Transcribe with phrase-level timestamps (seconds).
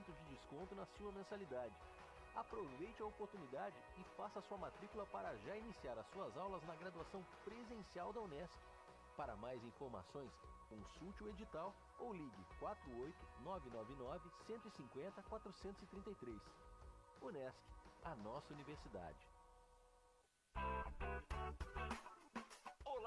[0.00, 1.74] de desconto na sua mensalidade.
[2.34, 7.24] Aproveite a oportunidade e faça sua matrícula para já iniciar as suas aulas na graduação
[7.44, 8.52] presencial da Unesc.
[9.16, 10.32] Para mais informações,
[10.68, 16.40] consulte o edital ou ligue 48 999 150 433.
[17.22, 17.56] Unesc,
[18.04, 19.34] a nossa universidade.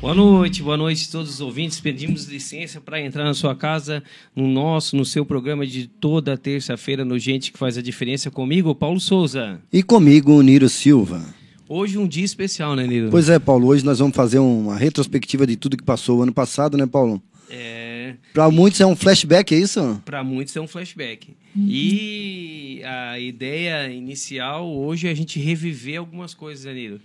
[0.00, 1.80] Boa noite, boa noite a todos os ouvintes.
[1.80, 4.00] Pedimos licença para entrar na sua casa,
[4.34, 8.72] no nosso, no seu programa de toda terça-feira no Gente que faz a diferença comigo,
[8.76, 9.60] Paulo Souza.
[9.72, 11.34] E comigo, o Niro Silva.
[11.68, 13.10] Hoje um dia especial, né, Niro?
[13.10, 16.32] Pois é, Paulo, hoje nós vamos fazer uma retrospectiva de tudo que passou o ano
[16.32, 17.20] passado, né, Paulo?
[17.50, 20.00] É, Para muitos é um flashback, é isso?
[20.04, 21.34] para muitos é um flashback.
[21.56, 26.98] E a ideia inicial hoje é a gente reviver algumas coisas, né,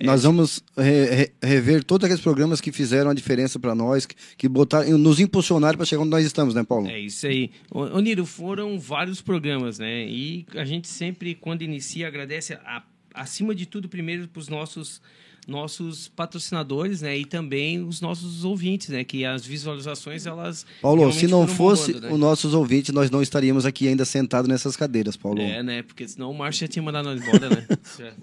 [0.00, 0.12] Niro?
[0.12, 4.14] Nós vamos re- re- rever todos aqueles programas que fizeram a diferença para nós, que,
[4.36, 6.88] que botaram, nos impulsionaram para chegar onde nós estamos, né, Paulo?
[6.88, 7.50] É isso aí.
[7.70, 10.06] Ô, Niro, foram vários programas, né?
[10.06, 12.82] E a gente sempre, quando inicia, agradece, a-
[13.14, 15.00] acima de tudo, primeiro para os nossos,
[15.46, 17.16] nossos patrocinadores, né?
[17.16, 19.04] E também os nossos ouvintes, né?
[19.04, 20.66] Que as visualizações, elas.
[20.82, 22.10] Paulo, se não fosse né?
[22.10, 25.40] os nossos ouvintes, nós não estaríamos aqui ainda sentados nessas cadeiras, Paulo.
[25.40, 25.82] É, né?
[25.82, 27.66] Porque senão o Márcio já tinha mandado nós embora, né?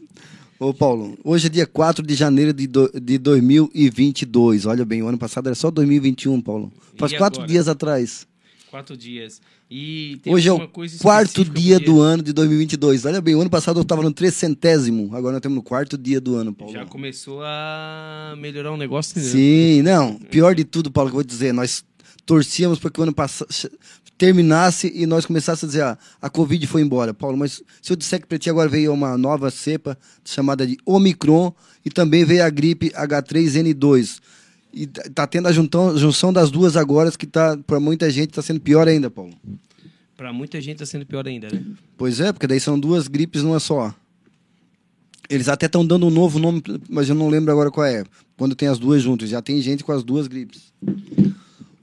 [0.62, 4.68] Ô, Paulo, hoje é dia 4 de janeiro de, do, de 2022.
[4.68, 6.72] Olha bem, o ano passado era só 2021, Paulo.
[6.98, 7.52] Faz E quatro agora?
[7.52, 8.28] dias atrás.
[8.70, 9.42] Quatro dias.
[9.72, 13.06] E tem Hoje é o coisa quarto dia do ano de 2022.
[13.06, 15.06] Olha bem, o ano passado eu estava no trecentésimo.
[15.16, 16.72] Agora nós estamos no quarto dia do ano, Paulo.
[16.72, 19.28] Já começou a melhorar o negócio, né?
[19.28, 20.14] Sim, não.
[20.30, 21.84] Pior de tudo, Paulo, que eu vou dizer, nós
[22.24, 23.50] torcíamos para que o ano passado
[24.21, 27.12] terminasse e nós começássemos a dizer, ah, a Covid foi embora.
[27.12, 30.77] Paulo, mas se eu disser que para ti agora veio uma nova cepa chamada de
[30.85, 31.51] Omicron
[31.83, 34.19] e também veio a gripe H3N2.
[34.71, 38.29] E tá tá tendo a juntão, junção das duas agora, que tá, para muita gente
[38.29, 39.33] está sendo pior ainda, Paulo.
[40.15, 41.63] Pra muita gente tá sendo pior ainda, né?
[41.97, 43.91] Pois é, porque daí são duas gripes numa só.
[45.31, 48.03] Eles até estão dando um novo nome, mas eu não lembro agora qual é.
[48.38, 49.29] Quando tem as duas juntas.
[49.29, 50.71] Já tem gente com as duas gripes.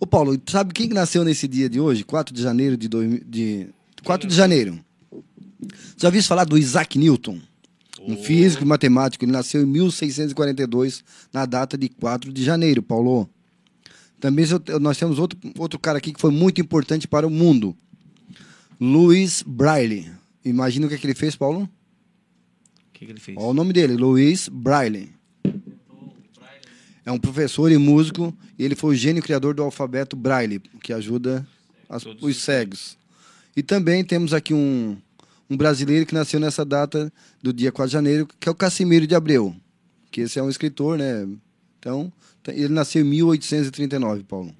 [0.00, 2.04] Ô Paulo, sabe quem que nasceu nesse dia de hoje?
[2.04, 2.88] 4 de janeiro de...
[2.88, 3.68] Dois, de
[4.04, 4.78] 4 de janeiro.
[5.96, 7.40] Já ouviu falar do Isaac Newton?
[8.00, 9.24] Um físico e matemático.
[9.24, 13.28] Ele nasceu em 1642, na data de 4 de janeiro, Paulo.
[14.20, 14.46] Também
[14.80, 17.76] nós temos outro, outro cara aqui que foi muito importante para o mundo.
[18.80, 20.10] Louis Braille.
[20.44, 21.62] Imagina o que, é que ele fez, Paulo?
[21.62, 21.68] O
[22.92, 23.36] que, que ele fez?
[23.36, 25.17] Olha o nome dele, Louis Braille.
[27.08, 30.92] É um professor e músico, e ele foi o gênio criador do alfabeto Braille, que
[30.92, 31.46] ajuda
[31.88, 32.98] as- os os cegos.
[33.56, 34.94] E também temos aqui um,
[35.48, 37.10] um brasileiro que nasceu nessa data
[37.42, 39.56] do dia 4 de janeiro, que é o Cassimiro de Abreu,
[40.10, 41.26] que esse é um escritor, né?
[41.78, 42.12] Então,
[42.42, 44.54] t- ele nasceu em 1839, Paulo.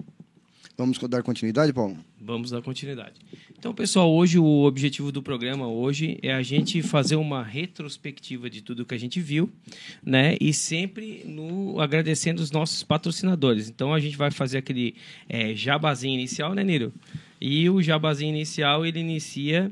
[0.75, 1.97] Vamos dar continuidade, Paulo?
[2.19, 3.13] Vamos dar continuidade.
[3.59, 8.61] Então, pessoal, hoje o objetivo do programa hoje é a gente fazer uma retrospectiva de
[8.61, 9.51] tudo que a gente viu,
[10.01, 10.37] né?
[10.39, 13.67] E sempre no agradecendo os nossos patrocinadores.
[13.67, 14.95] Então, a gente vai fazer aquele
[15.27, 16.93] é, jabazinho inicial, né, Niro?
[17.41, 19.69] E o jabazinho inicial ele inicia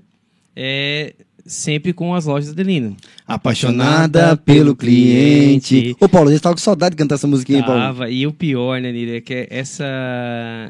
[0.53, 1.15] é,
[1.47, 2.95] sempre com as lojas Adelino.
[3.25, 5.95] Apaixonada pelo cliente.
[5.99, 7.81] Ô, Paulo, a gente tava com saudade de cantar essa musiquinha, hein, Paulo.
[7.81, 9.85] Tava, e o pior, né, Nira, é que essa,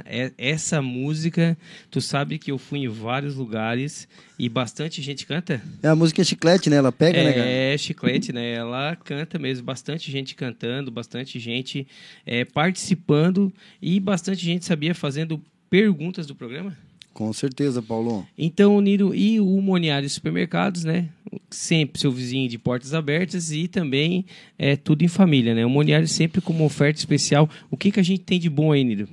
[0.06, 1.58] é- essa música,
[1.90, 4.08] tu sabe que eu fui em vários lugares
[4.40, 5.62] e bastante gente canta?
[5.82, 6.78] É a música chiclete, né?
[6.78, 7.48] Ela pega, né, cara?
[7.48, 8.54] É, chiclete, né?
[8.54, 11.88] Ela canta mesmo, bastante gente cantando, bastante gente
[12.26, 13.52] é, participando
[13.82, 16.76] e bastante gente sabia fazendo perguntas do programa.
[17.18, 18.26] Com certeza, Paulo.
[18.38, 21.10] Então, Niro e o Moniari Supermercados, né?
[21.50, 24.24] Sempre seu vizinho de portas abertas e também
[24.56, 25.66] é tudo em família, né?
[25.66, 27.50] O Moniari sempre com uma oferta especial.
[27.72, 29.10] O que, que a gente tem de bom aí, Niro?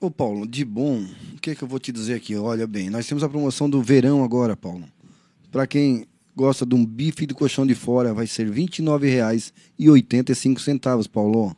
[0.00, 1.04] Ô, Paulo, de bom,
[1.34, 2.36] o que, que eu vou te dizer aqui?
[2.36, 4.84] Olha bem, nós temos a promoção do verão agora, Paulo.
[5.50, 6.06] Para quem
[6.36, 11.56] gosta de um bife de colchão de fora, vai ser R$ 29,85, Paulo.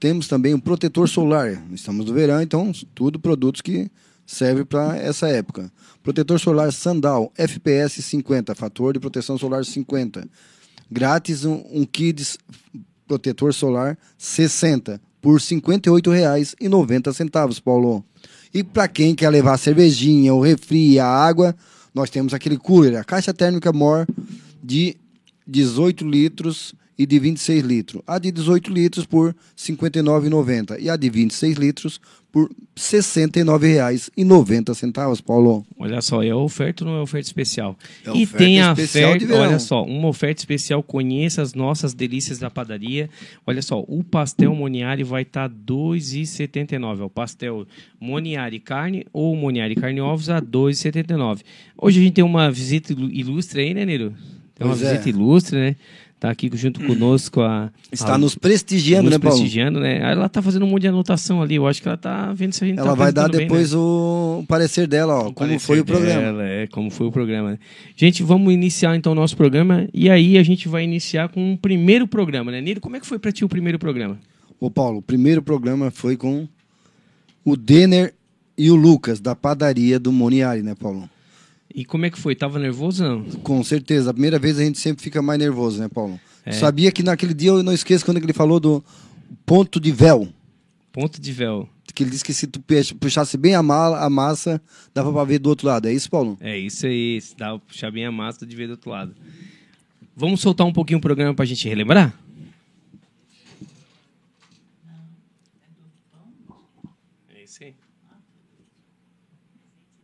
[0.00, 1.64] Temos também um protetor solar.
[1.72, 3.88] Estamos no verão, então tudo produtos que
[4.32, 5.70] servem para essa época.
[6.02, 10.26] Protetor solar Sandal FPS 50, fator de proteção solar 50.
[10.90, 12.38] Grátis um, um Kids
[13.06, 18.02] protetor solar 60 por R$ 58,90, Paulo.
[18.52, 21.54] E para quem quer levar a cervejinha, o refri, a água,
[21.94, 24.06] nós temos aquele cooler, a caixa térmica More
[24.62, 24.96] de
[25.46, 28.02] 18 litros e de 26 litros.
[28.06, 32.00] A de 18 litros por R$ 59,90 e a de 26 litros
[32.30, 35.66] por R$ 69,90, Paulo.
[35.78, 37.76] Olha só, é oferta ou não é oferta especial?
[38.06, 42.38] É e oferta tem a oferta, olha só, uma oferta especial, conheça as nossas delícias
[42.38, 43.08] da padaria.
[43.46, 47.00] Olha só, o pastel Moniari vai tá estar R$ 2,79.
[47.00, 47.66] É o pastel
[48.00, 51.40] Moniari carne ou Moniari carne ovos a R$ 2,79.
[51.76, 54.14] Hoje a gente tem uma visita ilu- ilustre aí, né, Niro?
[54.54, 54.90] Tem uma Pois é.
[54.92, 55.76] visita ilustre, né?
[56.22, 57.68] Tá aqui junto conosco a...
[57.90, 59.36] Está a- nos prestigiando, nos né, Paulo?
[59.36, 59.98] prestigiando, né?
[60.12, 61.56] Ela tá fazendo um monte de anotação ali.
[61.56, 63.58] Eu acho que ela tá vendo se a gente Ela tá vai dar apresentando bem,
[63.58, 63.64] né?
[63.64, 66.20] depois o parecer dela, ó, O como foi o programa.
[66.20, 67.50] dela, é, como foi o programa.
[67.50, 67.58] né?
[67.96, 71.56] Gente, vamos iniciar então o nosso programa e aí a gente vai iniciar com um
[71.56, 72.60] primeiro programa, né?
[72.60, 74.16] Nilo, como é que foi pra ti o primeiro programa?
[74.60, 76.46] Ô Paulo, o primeiro programa foi com
[77.44, 78.14] o Denner
[78.56, 81.10] e o Lucas, da padaria do Moniari, né, Paulo?
[81.74, 82.34] E como é que foi?
[82.34, 83.24] Tava nervoso ou não?
[83.40, 84.10] Com certeza.
[84.10, 86.20] A primeira vez a gente sempre fica mais nervoso, né, Paulo?
[86.44, 86.52] É.
[86.52, 88.84] Sabia que naquele dia eu não esqueço quando ele falou do
[89.46, 90.28] ponto de véu.
[90.92, 91.68] Ponto de véu.
[91.94, 92.62] Que ele disse que se tu
[92.98, 94.60] puxasse bem a, mala, a massa,
[94.94, 95.88] dava pra ver do outro lado.
[95.88, 96.38] É isso, Paulo?
[96.40, 99.14] É isso aí, se dá pra puxar bem a massa de ver do outro lado.
[100.16, 102.14] Vamos soltar um pouquinho o programa pra gente relembrar?
[107.34, 107.74] É isso aí.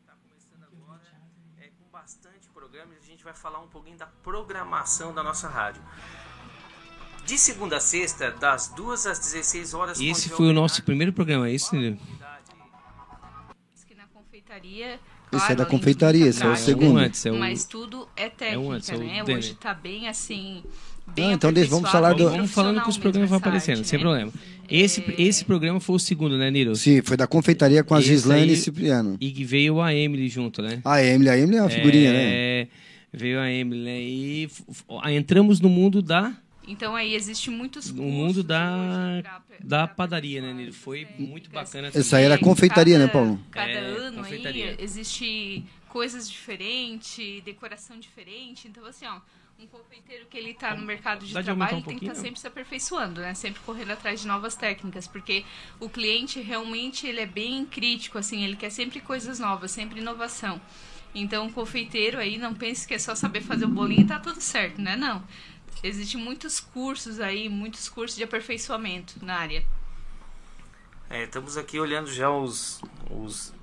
[0.06, 1.02] Tá começando agora
[1.58, 5.49] é, com bastante programa e a gente vai falar um pouquinho da programação da nossa
[5.49, 5.82] rádio.
[7.26, 10.00] De segunda a sexta, das 2 às 16 horas.
[10.00, 11.76] Esse foi o nosso primeiro programa, é isso, que
[13.94, 14.94] na confeitaria.
[14.94, 16.94] Esse claro, é da confeitaria, esse é o segundo.
[16.94, 17.38] Um antes, é o...
[17.38, 19.23] Mas tudo é técnica, antes, é o né?
[19.23, 19.37] Denner.
[19.37, 20.64] Hoje tá bem assim.
[21.08, 23.99] Bem Ah, então deixa- vamos falar do- Vamos falando que os programas vão aparecendo, sem
[23.99, 24.32] essa problema.
[24.70, 26.75] Esse, É, esse programa foi o segundo, né, Nilo?
[26.76, 29.18] Sim, foi da confeitaria com a Esse aí- e Cipriano.
[29.20, 30.80] E que veio a Emily junto, né?
[30.82, 32.68] A Emily, a Emily é uma figurinha, né?
[33.12, 34.00] Veio a Emily, né?
[34.00, 34.50] E
[35.16, 36.34] entramos no mundo da,
[36.66, 40.72] Então aí existe muitos no mundo da, hoje pra- da pra padaria, né, Nilo?
[40.74, 41.26] Foi técnicas.
[41.28, 41.88] muito bacana.
[41.94, 43.40] Essa aí era a confeitaria, né, cada- Paulo?
[43.50, 48.68] Cada É, ano aí existe coisas diferentes, decoração diferente.
[48.68, 49.18] Então, assim, ó,
[49.58, 52.04] um confeiteiro que ele tá no mercado de Dá de aumentar trabalho um tem que
[52.04, 52.24] estar pouquinho?
[52.26, 53.32] sempre se aperfeiçoando, né?
[53.34, 55.44] Sempre correndo atrás de novas técnicas, porque
[55.80, 60.60] o cliente realmente ele é bem crítico, assim, ele quer sempre coisas novas, sempre inovação.
[61.14, 64.18] Então, o confeiteiro aí não pense que é só saber fazer o bolinho e tá
[64.18, 64.94] tudo certo, né?
[64.96, 65.22] Não.
[65.82, 69.64] Existem muitos cursos aí, muitos cursos de aperfeiçoamento na área.
[71.10, 73.54] É, estamos aqui olhando já os, os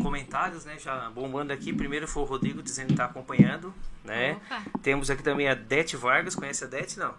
[0.00, 0.78] comentários, né?
[0.78, 1.72] Já bombando aqui.
[1.72, 3.74] Primeiro foi o Rodrigo dizendo que está acompanhando.
[4.02, 4.34] né?
[4.46, 4.62] Opa.
[4.82, 7.14] Temos aqui também a Dete Vargas, conhece a Dete, não?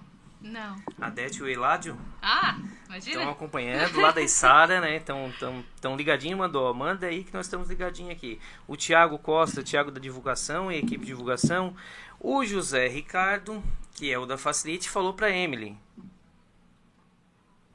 [0.46, 0.76] Não.
[1.02, 3.18] A Dete e o Eládio Ah, imagina.
[3.18, 4.98] estão acompanhando lá da Isara, né?
[4.98, 8.40] Estão tão, tão ligadinho, mandou, manda aí que nós estamos ligadinho aqui.
[8.68, 11.76] O Thiago Costa, o Thiago da divulgação e equipe de divulgação.
[12.20, 13.64] O José Ricardo,
[13.96, 15.76] que é o da Facilite, falou pra Emily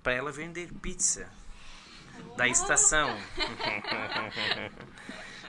[0.02, 1.28] para ela vender pizza
[2.36, 3.10] da estação.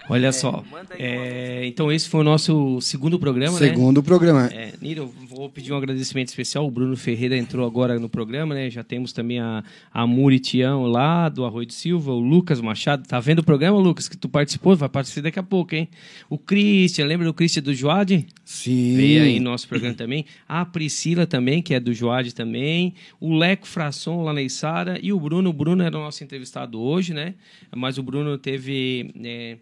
[0.09, 0.63] Olha só.
[0.69, 3.67] manda aí é, então esse foi o nosso segundo programa, né?
[3.67, 4.47] Segundo programa.
[4.47, 6.65] É, Niro, vou pedir um agradecimento especial.
[6.65, 8.69] O Bruno Ferreira entrou agora no programa, né?
[8.69, 13.07] Já temos também a, a Muri Tião lá do Arroio de Silva, o Lucas Machado.
[13.07, 14.75] Tá vendo o programa, Lucas, que tu participou?
[14.75, 15.87] Vai participar daqui a pouco, hein?
[16.29, 18.25] O Christian, lembra do Christian do Joad?
[18.43, 18.95] Sim.
[18.95, 20.25] Veio aí no nosso programa também.
[20.47, 22.93] A Priscila também, que é do Joad também.
[23.19, 24.99] O Leco Frasson lá na Isara.
[25.01, 25.49] E o Bruno.
[25.49, 27.35] O Bruno era o nosso entrevistado hoje, né?
[27.75, 29.13] Mas o Bruno teve.
[29.23, 29.57] é,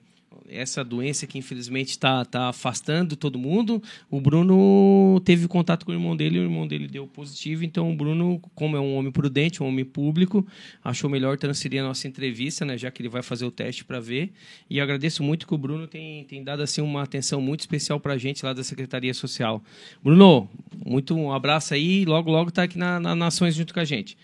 [0.50, 3.82] essa doença que infelizmente está tá afastando todo mundo.
[4.10, 7.64] O Bruno teve contato com o irmão dele, o irmão dele deu positivo.
[7.64, 10.46] Então, o Bruno, como é um homem prudente, um homem público,
[10.84, 14.00] achou melhor transferir a nossa entrevista, né, já que ele vai fazer o teste para
[14.00, 14.32] ver.
[14.70, 18.14] E agradeço muito que o Bruno tem, tem dado assim uma atenção muito especial para
[18.14, 19.64] a gente lá da Secretaria Social.
[20.04, 20.50] Bruno,
[20.86, 22.06] muito um abraço aí.
[22.06, 24.18] Logo, logo está aqui na, na Nações junto com a gente.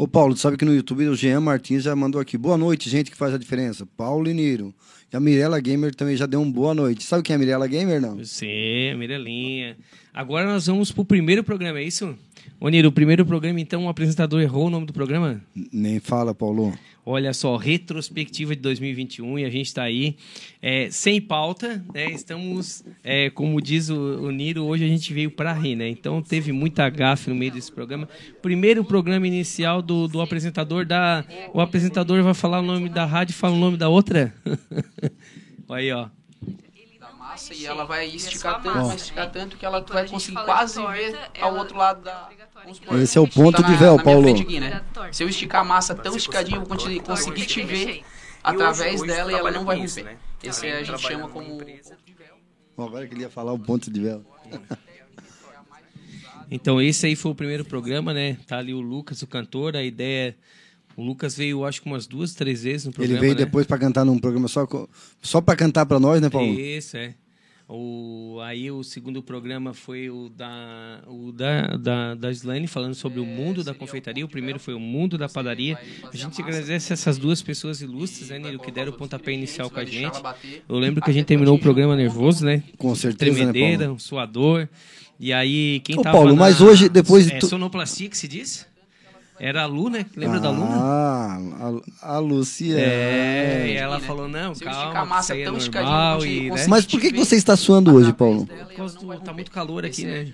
[0.00, 2.38] Ô, Paulo, sabe que no YouTube o Jean Martins já mandou aqui.
[2.38, 3.84] Boa noite, gente que faz a diferença.
[3.98, 4.74] Paulo e Niro.
[5.12, 7.04] E a Mirella Gamer também já deu um boa noite.
[7.04, 8.16] Sabe quem é a Mirella Gamer, não?
[8.16, 9.76] Você, Mirelinha.
[10.14, 12.16] Agora nós vamos pro primeiro programa, é isso?
[12.60, 15.40] Ô, Niro, o primeiro programa, então, o apresentador errou o nome do programa?
[15.72, 16.72] Nem fala, Paulo.
[17.04, 20.16] Olha só, retrospectiva de 2021 e a gente está aí
[20.60, 22.10] é, sem pauta, né?
[22.10, 25.88] Estamos, é, como diz o, o Niro, hoje a gente veio para rir, né?
[25.88, 28.06] Então teve muita gafe no meio desse programa.
[28.42, 31.24] Primeiro programa inicial do, do apresentador da.
[31.54, 34.34] O apresentador vai falar o nome da rádio e fala o nome da outra.
[35.70, 36.08] Aí, ó.
[37.30, 39.30] Da massa e ela vai esticar tanto, vai esticar né?
[39.32, 42.28] tanto que ela vai conseguir quase ver ao outro lado da.
[42.54, 44.32] vamos supor, Esse é o ponto tá de véu, Paulo.
[44.32, 44.82] né?
[44.92, 45.12] Da.
[45.12, 48.04] Se eu esticar a massa tão esticadinho, eu vou conseguir, te ver
[48.42, 50.04] através dela e ela não vai romper.
[50.04, 50.16] né?
[50.42, 51.60] Esse Além a de gente chama como.
[52.76, 54.24] Bom, agora que ele ia falar o ponto de véu.
[56.50, 58.36] Então esse aí foi o primeiro programa, né?
[58.46, 60.36] Tá ali o Lucas, o cantor, a ideia.
[61.00, 63.14] O Lucas veio, acho que umas duas, três vezes no programa.
[63.18, 63.46] ele veio né?
[63.46, 64.68] depois para cantar num programa só,
[65.22, 66.52] só para cantar para nós, né, Paulo?
[66.60, 67.14] Isso, é.
[67.66, 73.18] O, aí o segundo programa foi o da, o da, da, da Slane falando sobre
[73.18, 74.22] o mundo da confeitaria.
[74.22, 75.78] O primeiro foi o mundo da padaria.
[76.12, 79.80] A gente agradece essas duas pessoas ilustres, né, Nilo, que deram o pontapé inicial com
[79.80, 80.20] a gente.
[80.68, 82.62] Eu lembro que a gente terminou o programa nervoso, né?
[82.76, 83.94] Com certeza, né, Tremedeira, Paulo?
[83.94, 84.68] um suador.
[85.18, 88.18] E aí, quem Ô, tava Paulo, na- mas hoje, depois de É tu- sonoplastia que
[88.18, 88.66] se diz?
[89.42, 90.04] Era a Lu, né?
[90.14, 90.62] Lembra da Lu?
[90.64, 91.38] Ah,
[92.02, 92.78] a, a Luciana.
[92.78, 93.80] É, e né?
[93.80, 96.66] ela falou, não, Se eu calma, a massa é tão normal eu e, né?
[96.68, 98.46] Mas por que, que você está suando hoje, Paulo?
[98.46, 100.30] Por causa do, tá muito calor aqui, né?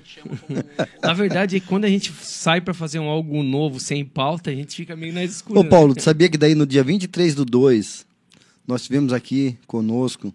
[1.01, 4.75] Na verdade, quando a gente sai pra fazer um algo novo, sem pauta, a gente
[4.75, 5.61] fica meio na escura.
[5.61, 5.69] Ô, né?
[5.69, 8.05] Paulo, tu sabia que daí no dia 23 do 2,
[8.67, 10.35] nós tivemos aqui conosco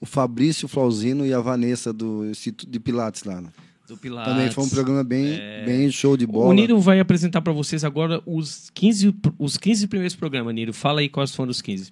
[0.00, 3.42] o Fabrício Flauzino e a Vanessa do Instituto de Pilates lá.
[3.42, 3.50] né?
[3.88, 4.32] Do Pilates.
[4.32, 6.50] Também foi um programa bem, bem show de bola.
[6.50, 10.74] O Niro vai apresentar pra vocês agora os 15, pr- os 15 primeiros programas, Niro.
[10.74, 11.90] Fala aí quais foram os 15.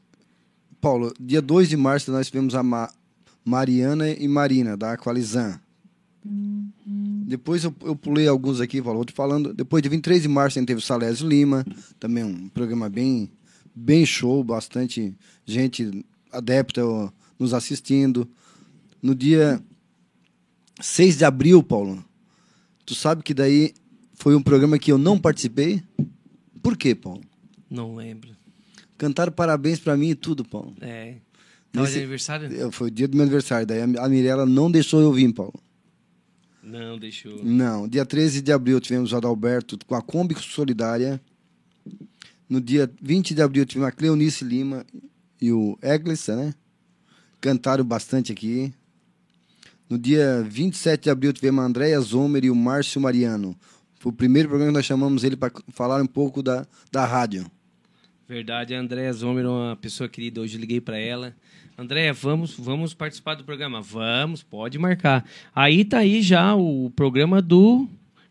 [0.80, 2.90] Paulo, dia 2 de março nós tivemos a Ma-
[3.44, 5.58] Mariana e Marina, da Aqualizan.
[6.86, 9.52] Depois eu, eu pulei alguns aqui, Paulo, vou te falando.
[9.54, 11.64] Depois de 23 de março a gente teve o Salésio Lima,
[11.98, 13.30] também um programa bem,
[13.74, 18.28] bem show, bastante gente adepta ó, nos assistindo.
[19.02, 19.60] No dia
[20.80, 22.04] 6 de abril, Paulo,
[22.84, 23.72] tu sabe que daí
[24.14, 25.82] foi um programa que eu não participei?
[26.62, 27.22] Por quê, Paulo?
[27.70, 28.30] Não lembro.
[28.98, 30.74] Cantaram parabéns pra mim e tudo, Paulo.
[30.80, 31.16] É.
[31.72, 32.52] Tava de Nesse- aniversário?
[32.52, 33.66] Eu- Foi o dia do meu aniversário.
[33.66, 35.54] Daí a Mirella não deixou eu vir, Paulo.
[36.62, 37.44] Não, deixou.
[37.44, 37.86] Não.
[37.86, 41.20] Dia 13 de abril tivemos o Adalberto com a Kombi Solidária.
[42.48, 44.84] No dia 20 de abril tivemos a Cleonice Lima
[45.40, 46.54] e o Eglis, né?
[47.40, 48.72] Cantaram bastante aqui.
[49.88, 53.56] No dia 27 de abril tivemos a Andréia Zomer e o Márcio Mariano.
[53.98, 57.46] Foi o primeiro programa que nós chamamos ele para falar um pouco da, da rádio.
[58.28, 60.40] Verdade, a Andréa Zomer é uma pessoa querida.
[60.40, 61.34] Hoje liguei para ela.
[61.78, 63.80] Andréa, vamos, vamos participar do programa?
[63.80, 65.24] Vamos, pode marcar.
[65.54, 67.86] Aí tá aí já o programa do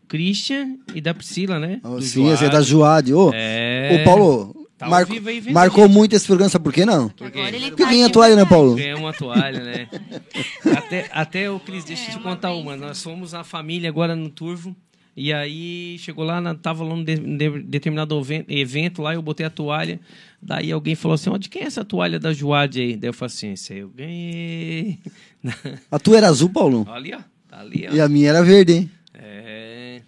[0.08, 1.80] Christian e da Priscila, né?
[1.82, 3.14] Oh, sim, esse é da Juade.
[3.14, 4.00] Ô, É.
[4.00, 5.96] Ô, Paulo, Tá marco- vivo aí marcou a gente.
[5.96, 7.08] muito esse programa, sabe por quê não?
[7.08, 8.44] Porque Porque tá ganha de toalha, né.
[8.44, 8.74] Paulo?
[8.74, 9.88] ganhou uma toalha, né?
[10.76, 12.76] até, até o Cris, deixa eu te contar uma.
[12.76, 14.76] Nós fomos a família agora no Turvo.
[15.18, 19.50] E aí chegou lá, tava lá num de, de- determinado evento lá, eu botei a
[19.50, 19.98] toalha.
[20.42, 22.96] Daí alguém falou assim: ó, de quem é essa toalha da Juade aí?
[22.98, 24.98] Daí eu falei assim: essa aí eu ganhei.
[25.90, 26.86] A tua era azul, Paulo?
[26.90, 27.20] Ali, ó.
[27.50, 27.94] Ali, ó.
[27.94, 28.90] E a minha era verde, hein?
[29.14, 30.02] É.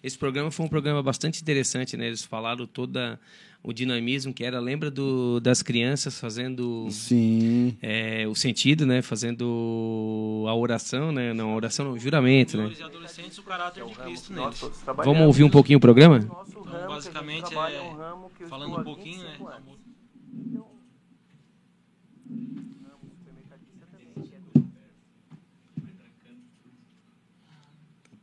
[0.00, 2.06] Esse programa foi um programa bastante interessante, né?
[2.06, 3.18] Eles falaram toda
[3.64, 4.60] o dinamismo que era.
[4.60, 7.76] Lembra do, das crianças fazendo Sim.
[7.80, 9.00] é, o sentido, né?
[9.00, 11.32] Fazendo a oração, né?
[11.32, 12.70] Não, a oração não, o juramento, né?
[12.84, 14.60] Adolescentes, o caráter de Cristo neles.
[14.84, 16.18] Vamos ouvir um pouquinho o programa?
[16.18, 16.44] Então,
[16.86, 19.38] basicamente, é, falando um pouquinho, né?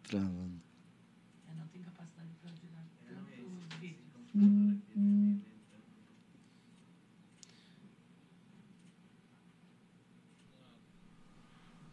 [0.04, 0.62] Travando.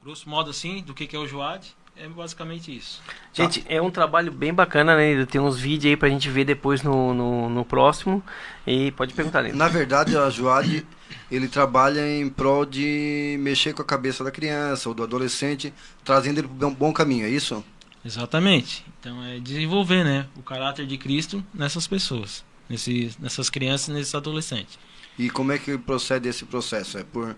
[0.08, 3.02] Grosso modo, assim, do que que é o Joad, é basicamente isso.
[3.30, 5.26] Gente, é um trabalho bem bacana, né?
[5.26, 8.24] Tem uns vídeos aí pra gente ver depois no, no, no próximo.
[8.66, 9.58] E pode perguntar, Lino.
[9.58, 10.86] Na verdade, a Joad,
[11.30, 16.38] ele trabalha em prol de mexer com a cabeça da criança ou do adolescente, trazendo
[16.38, 17.62] ele para um bom caminho, é isso?
[18.02, 18.86] Exatamente.
[18.98, 24.14] Então é desenvolver, né, o caráter de Cristo nessas pessoas, nesse, nessas crianças e nesses
[24.14, 24.78] adolescentes.
[25.18, 26.96] E como é que procede esse processo?
[26.96, 27.34] É por é,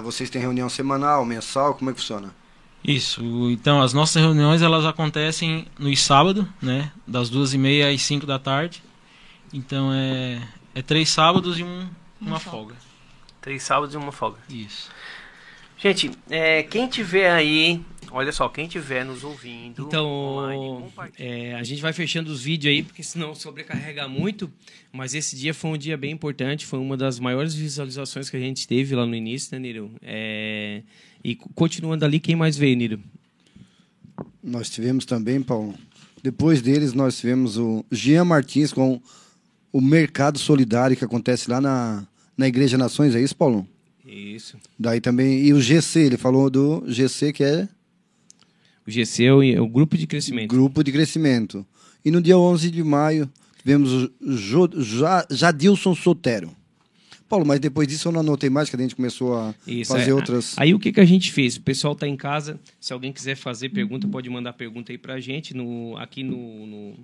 [0.00, 2.34] vocês têm reunião semanal, mensal, como é que funciona?
[2.84, 3.22] Isso.
[3.50, 8.26] Então as nossas reuniões elas acontecem nos sábados, né, das duas e meia às cinco
[8.26, 8.82] da tarde.
[9.52, 10.42] Então é,
[10.74, 11.88] é três sábados e um,
[12.20, 12.74] uma folga.
[13.40, 14.38] Três sábados e uma folga.
[14.48, 14.90] Isso.
[15.76, 19.82] Gente, é, quem tiver aí, olha só, quem tiver nos ouvindo.
[19.86, 20.84] Então, online,
[21.18, 24.50] é, a gente vai fechando os vídeos aí, porque senão sobrecarrega muito.
[24.92, 28.40] Mas esse dia foi um dia bem importante, foi uma das maiores visualizações que a
[28.40, 29.90] gente teve lá no início, né, Niro?
[30.02, 30.82] É,
[31.24, 33.00] e co- continuando ali, quem mais veio, Niro?
[34.42, 35.74] Nós tivemos também, Paulo.
[36.22, 39.00] Depois deles, nós tivemos o Jean Martins com
[39.72, 43.66] o Mercado Solidário que acontece lá na, na Igreja Nações, é isso, Paulo?
[44.04, 44.56] Isso.
[44.78, 45.42] Daí também.
[45.44, 47.66] E o GC, ele falou do GC, que é
[48.86, 50.48] O GC é o, é o grupo de crescimento.
[50.48, 51.64] Grupo de Crescimento.
[52.04, 56.50] E no dia 11 de maio, tivemos o Jo- Ja- Jadilson Sotero.
[57.28, 60.10] Paulo, mas depois disso eu não anotei mais, que a gente começou a Isso, fazer
[60.10, 60.14] é.
[60.14, 60.54] outras.
[60.58, 61.56] Aí o que, que a gente fez?
[61.56, 62.60] O pessoal está em casa.
[62.78, 65.54] Se alguém quiser fazer pergunta, pode mandar pergunta aí pra gente.
[65.54, 66.94] No, aqui no, no,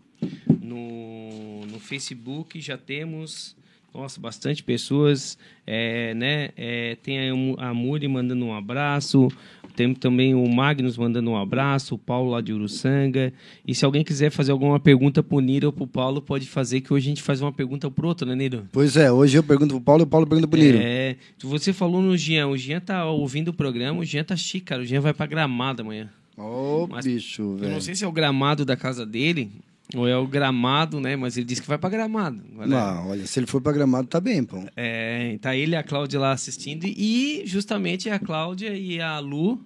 [0.61, 3.57] no, no Facebook já temos.
[3.95, 5.37] Nossa, bastante pessoas.
[5.67, 6.51] É, né?
[6.57, 9.29] É, tem aí o- a Muri mandando um abraço.
[9.75, 11.95] Temos também o Magnus mandando um abraço.
[11.95, 13.33] O Paulo lá de Uruçanga.
[13.67, 16.93] E se alguém quiser fazer alguma pergunta pro Niro ou pro Paulo, pode fazer, que
[16.93, 18.69] hoje a gente faz uma pergunta pro outro, né, Niro?
[18.73, 20.79] Pois é, hoje eu pergunto pro Paulo e o Paulo pergunta pro Niro.
[20.81, 24.67] É, você falou no Jean, o Jean tá ouvindo o programa, o Jean tá chique,
[24.67, 24.83] cara.
[24.83, 26.09] O Jean vai pra gramado amanhã.
[26.37, 27.73] Ô, Mas bicho, Eu velho.
[27.73, 29.51] não sei se é o gramado da casa dele
[29.95, 31.17] ou é o gramado, né?
[31.17, 32.45] Mas ele disse que vai pra gramado.
[32.53, 34.63] Agora, Não, olha, se ele for pra gramado, tá bem, pô.
[34.77, 39.65] É, tá ele e a Cláudia lá assistindo e justamente a Cláudia e a Lu,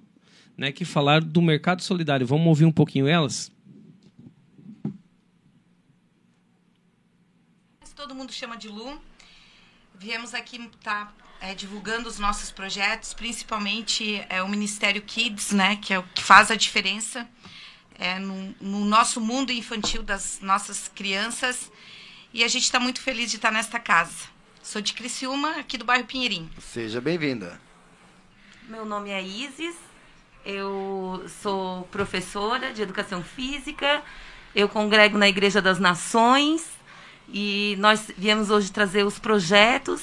[0.57, 2.27] né, que falaram do mercado solidário.
[2.27, 3.51] Vamos ouvir um pouquinho elas?
[7.97, 9.01] Todo mundo chama de Lu.
[9.99, 11.15] Viemos aqui estar
[11.57, 16.51] divulgando os nossos projetos, principalmente é, o Ministério Kids, né, que é o que faz
[16.51, 17.29] a diferença
[17.99, 21.71] é, no, no nosso mundo infantil das nossas crianças.
[22.33, 24.31] E a gente está muito feliz de estar nesta casa.
[24.63, 26.49] Sou de Criciúma, aqui do bairro Pinheirinho.
[26.61, 27.61] Seja bem-vinda.
[28.69, 29.75] Meu nome é Isis,
[30.45, 34.03] eu sou professora de educação física,
[34.55, 36.65] eu congrego na Igreja das Nações
[37.29, 40.03] e nós viemos hoje trazer os projetos,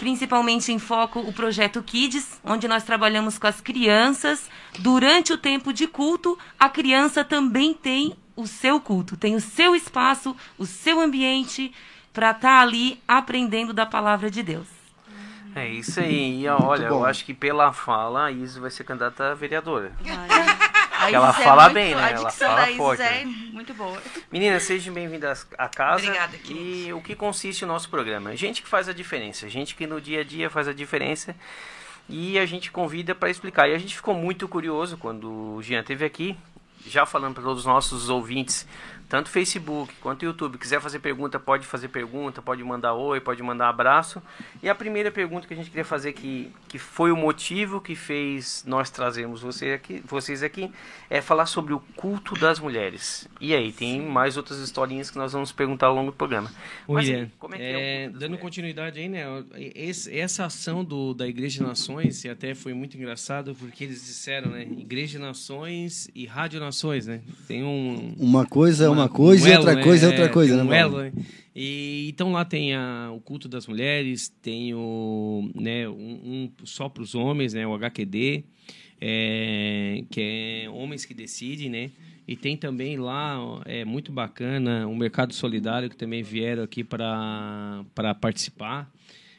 [0.00, 4.48] principalmente em foco o projeto Kids, onde nós trabalhamos com as crianças.
[4.78, 9.76] Durante o tempo de culto, a criança também tem o seu culto, tem o seu
[9.76, 11.70] espaço, o seu ambiente
[12.14, 14.66] para estar ali aprendendo da palavra de Deus.
[15.54, 16.44] É isso aí.
[16.44, 19.92] E, olha, eu acho que pela fala, a Isis vai ser candidata a vereadora.
[21.00, 22.12] A Ela é fala muito- bem, né?
[22.12, 23.34] Ela fala forte, é né?
[23.52, 24.00] muito boa.
[24.30, 26.04] Meninas, sejam bem-vindas à casa.
[26.04, 28.36] Obrigada, E o que consiste o nosso programa?
[28.36, 31.34] Gente que faz a diferença, gente que no dia a dia faz a diferença
[32.08, 33.68] e a gente convida para explicar.
[33.68, 36.36] E a gente ficou muito curioso quando o Jean esteve aqui,
[36.86, 38.66] já falando para todos os nossos ouvintes,
[39.10, 43.68] tanto Facebook quanto YouTube, quiser fazer pergunta, pode fazer pergunta, pode mandar oi, pode mandar
[43.68, 44.22] abraço.
[44.62, 47.96] E a primeira pergunta que a gente queria fazer que, que foi o motivo que
[47.96, 50.70] fez nós trazermos você aqui, vocês aqui,
[51.10, 53.28] é falar sobre o culto das mulheres.
[53.40, 56.48] E aí, tem mais outras historinhas que nós vamos perguntar ao longo do programa.
[56.88, 58.40] Mas, William, como é que é, é, dando mulheres?
[58.40, 59.24] continuidade aí, né?
[59.56, 64.52] esse- essa ação do, da Igreja Nações, e até foi muito engraçado, porque eles disseram,
[64.52, 64.62] né?
[64.62, 67.20] Igreja Nações e Rádio Nações, né?
[67.48, 68.14] Tem um.
[68.16, 69.82] Uma coisa é uma um coisa e elo, outra né?
[69.82, 71.00] coisa é outra coisa, né, um Paulo?
[71.00, 71.12] elo, né?
[71.54, 76.88] E, então lá tem a, o culto das mulheres, tem o, né, um, um só
[76.88, 78.44] para os homens, né, o HQD.
[79.00, 80.20] é, que
[80.64, 81.90] é Homens que Decidem, né?
[82.28, 87.84] E tem também lá, é muito bacana, o Mercado Solidário, que também vieram aqui para
[88.20, 88.88] participar.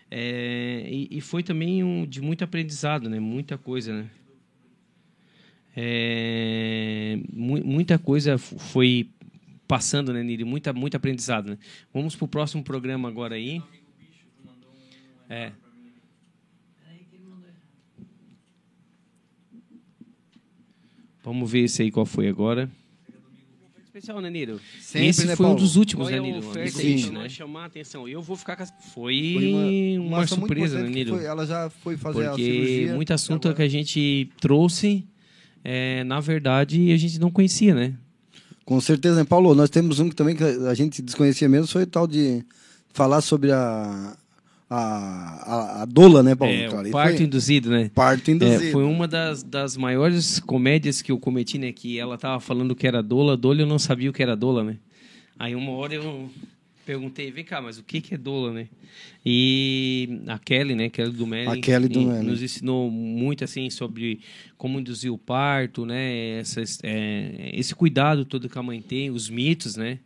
[0.10, 3.18] É, e, e, foi também um, de muito aprendizado, né?
[3.18, 4.10] Muita coisa, né?
[5.74, 9.08] É, mu muita coisa foi
[9.72, 10.44] passando, né, Niri?
[10.44, 11.58] Muita, muito aprendizado, né?
[11.94, 13.64] Vamos para o próximo programa agora aí.
[15.30, 15.54] É.
[21.24, 22.70] Vamos ver esse aí qual foi agora
[23.86, 24.60] especial, né, Niro?
[24.80, 25.60] Sempre, Esse né, foi Paulo?
[25.60, 26.50] um dos últimos, Olha né, Niro?
[26.50, 27.12] Oferta Sim.
[27.12, 27.30] Né?
[27.30, 28.08] chamar a atenção.
[28.08, 28.58] Eu vou ficar...
[28.94, 31.20] Foi, foi uma, uma, uma surpresa, né, Niro?
[31.20, 32.96] ela já foi fazer Porque a cirurgia.
[32.96, 33.56] muito assunto agora...
[33.58, 35.06] que a gente trouxe,
[35.64, 37.96] é, na verdade, a gente não conhecia, né?
[38.72, 39.54] Com certeza, né, Paulo?
[39.54, 42.42] Nós temos um que também que a gente desconhecia mesmo, foi o tal de
[42.94, 44.16] falar sobre a,
[44.70, 46.54] a, a, a doula, né, Paulo?
[46.54, 46.90] É, claro.
[46.90, 47.26] parto foi...
[47.26, 47.92] induzido, né?
[47.94, 48.64] Parto induzido.
[48.64, 51.74] É, foi uma das, das maiores comédias que eu cometi, né?
[51.74, 54.64] Que ela tava falando que era doula, doula eu não sabia o que era doula,
[54.64, 54.78] né?
[55.38, 56.30] Aí uma hora eu
[56.86, 58.68] perguntei, vem cá, mas o que, que é doula, né?
[59.26, 62.26] E a Kelly, né, Kelly do Melly, a Kelly do Melly.
[62.26, 64.22] nos ensinou muito, assim, sobre
[64.58, 66.40] como induzir o parto, né?
[66.40, 70.00] Essas, é, esse cuidado todo que a mãe tem, os mitos, né?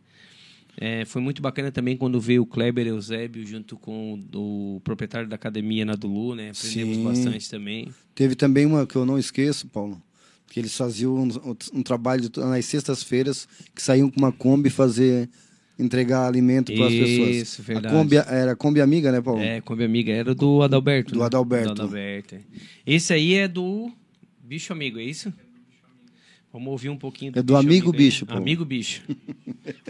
[0.78, 5.26] É, foi muito bacana também quando veio o Kleber Eusébio junto com o, o proprietário
[5.26, 6.50] da academia na Dulu, né?
[6.50, 7.04] Aprendemos Sim.
[7.04, 7.88] bastante também.
[8.14, 10.00] Teve também uma que eu não esqueço, Paulo,
[10.48, 11.28] que eles faziam um,
[11.72, 15.30] um trabalho nas sextas-feiras que saíam com uma Kombi fazer
[15.78, 17.36] entregar alimento para as pessoas.
[17.36, 17.94] Isso, verdade.
[17.94, 19.40] A Kombi, era Kombi Amiga, né, Paulo?
[19.40, 21.12] É, Kombi Amiga era do Adalberto.
[21.12, 21.26] Do né?
[21.26, 21.74] Adalberto.
[21.74, 22.34] Do Adalberto.
[22.34, 22.40] É.
[22.86, 23.90] Esse aí é do
[24.42, 25.32] Bicho Amigo, é isso?
[26.52, 28.34] Vamos ouvir um pouquinho do É do bicho amigo, amigo bicho, pô.
[28.34, 29.02] Amigo bicho.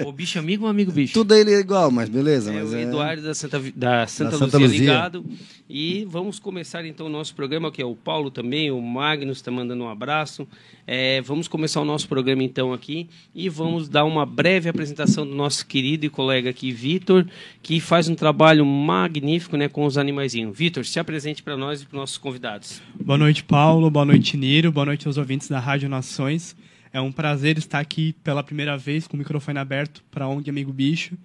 [0.04, 1.12] o bicho amigo ou amigo bicho?
[1.14, 2.52] Tudo ele é igual, mas beleza.
[2.52, 2.82] É mas o é...
[2.82, 5.24] Eduardo da Santa, da Santa, da Santa Luzia, Luzia, ligado.
[5.68, 9.50] E vamos começar então o nosso programa, que é o Paulo também, o Magnus está
[9.50, 10.46] mandando um abraço.
[10.86, 15.34] É, vamos começar o nosso programa então aqui e vamos dar uma breve apresentação do
[15.34, 17.26] nosso querido e colega aqui, Vitor,
[17.62, 20.56] que faz um trabalho magnífico né, com os animaizinhos.
[20.56, 22.80] Vitor, se apresente para nós e para os nossos convidados.
[23.00, 23.90] Boa noite, Paulo.
[23.90, 24.72] Boa noite, Niro.
[24.72, 26.55] Boa noite aos ouvintes da Rádio Nações.
[26.92, 30.48] É um prazer estar aqui pela primeira vez com o microfone aberto para a ONG
[30.48, 31.16] Amigo Bicho.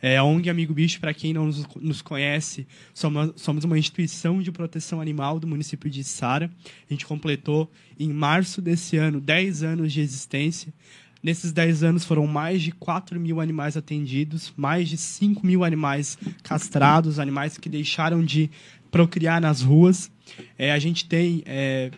[0.00, 1.46] É, a ONG Amigo Bicho, para quem não
[1.80, 6.50] nos, conhece, somos, somos, uma instituição de proteção animal do município de Sara.
[6.90, 10.74] A gente completou, em março desse ano, 10 anos de existência.
[11.22, 16.18] Nesses 10 anos foram mais de 4 mil animais atendidos, mais de 5 mil animais
[16.42, 18.50] castrados, animais que deixaram de
[18.90, 20.10] procriar nas ruas.
[20.58, 21.92] É, a gente tem é,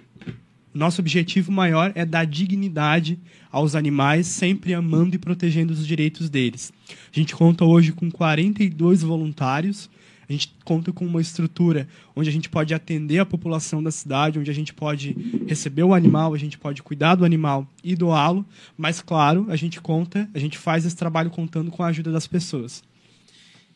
[0.75, 3.19] nosso objetivo maior é dar dignidade
[3.51, 6.73] aos animais, sempre amando e protegendo os direitos deles.
[6.91, 9.89] A gente conta hoje com 42 voluntários.
[10.29, 14.39] A gente conta com uma estrutura onde a gente pode atender a população da cidade,
[14.39, 15.15] onde a gente pode
[15.47, 18.45] receber o animal, a gente pode cuidar do animal e doá-lo.
[18.77, 22.27] Mas, claro, a gente conta, a gente faz esse trabalho contando com a ajuda das
[22.27, 22.83] pessoas.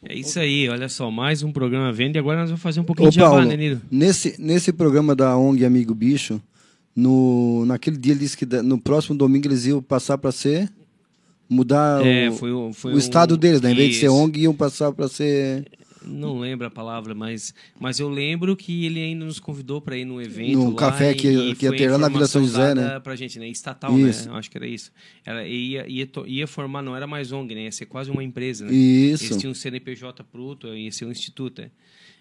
[0.02, 2.84] É isso aí, olha só, mais um programa vendo e agora nós vamos fazer um
[2.84, 3.80] pouquinho Ô, de jabá, né?
[3.90, 6.40] Nesse, nesse programa da ONG Amigo Bicho,
[6.98, 10.68] no, naquele dia ele disse que no próximo domingo eles iam passar para ser
[11.48, 13.70] mudar é, o, foi, foi o um, estado deles, né?
[13.70, 15.64] Em vez de ser ONG, iam passar para ser
[16.04, 20.06] não lembro a palavra, mas, mas eu lembro que ele ainda nos convidou para ir
[20.06, 20.58] num evento.
[20.58, 22.98] Num café que, que ia ter lá na Vila São José, né?
[22.98, 23.46] Pra gente, né?
[23.46, 24.08] Estatal, né?
[24.08, 24.28] isso.
[24.28, 24.37] né?
[24.37, 24.90] Acho que era isso.
[25.24, 27.64] Era, ia, ia, ia formar, não era mais ONG, né?
[27.64, 28.72] Ia ser quase uma empresa, né?
[28.72, 29.24] Isso.
[29.24, 31.61] Eles tinham um CNPJ bruto, ia ser um instituto.
[31.61, 31.70] Né?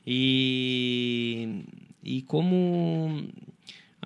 [0.05, 1.63] E,
[2.03, 3.25] e como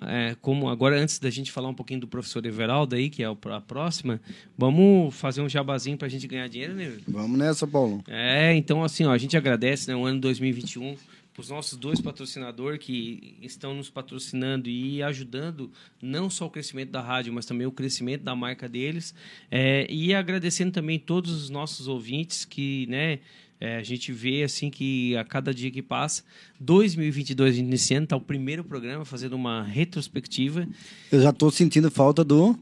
[0.08, 3.26] é, como agora, antes da gente falar um pouquinho do professor Everaldo aí, que é
[3.26, 4.20] a próxima,
[4.56, 6.96] vamos fazer um jabazinho para a gente ganhar dinheiro, né?
[7.06, 8.02] Vamos nessa, Paulo.
[8.08, 10.96] É, então assim, ó, a gente agradece, né, o ano 2021
[11.40, 17.00] os nossos dois patrocinadores que estão nos patrocinando e ajudando não só o crescimento da
[17.00, 19.14] rádio, mas também o crescimento da marca deles.
[19.50, 23.20] É, e agradecendo também todos os nossos ouvintes que, né,
[23.62, 26.24] é, a gente vê assim que a cada dia que passa,
[26.58, 30.66] 2022 iniciando, está o primeiro programa fazendo uma retrospectiva.
[31.12, 32.58] Eu já estou sentindo falta do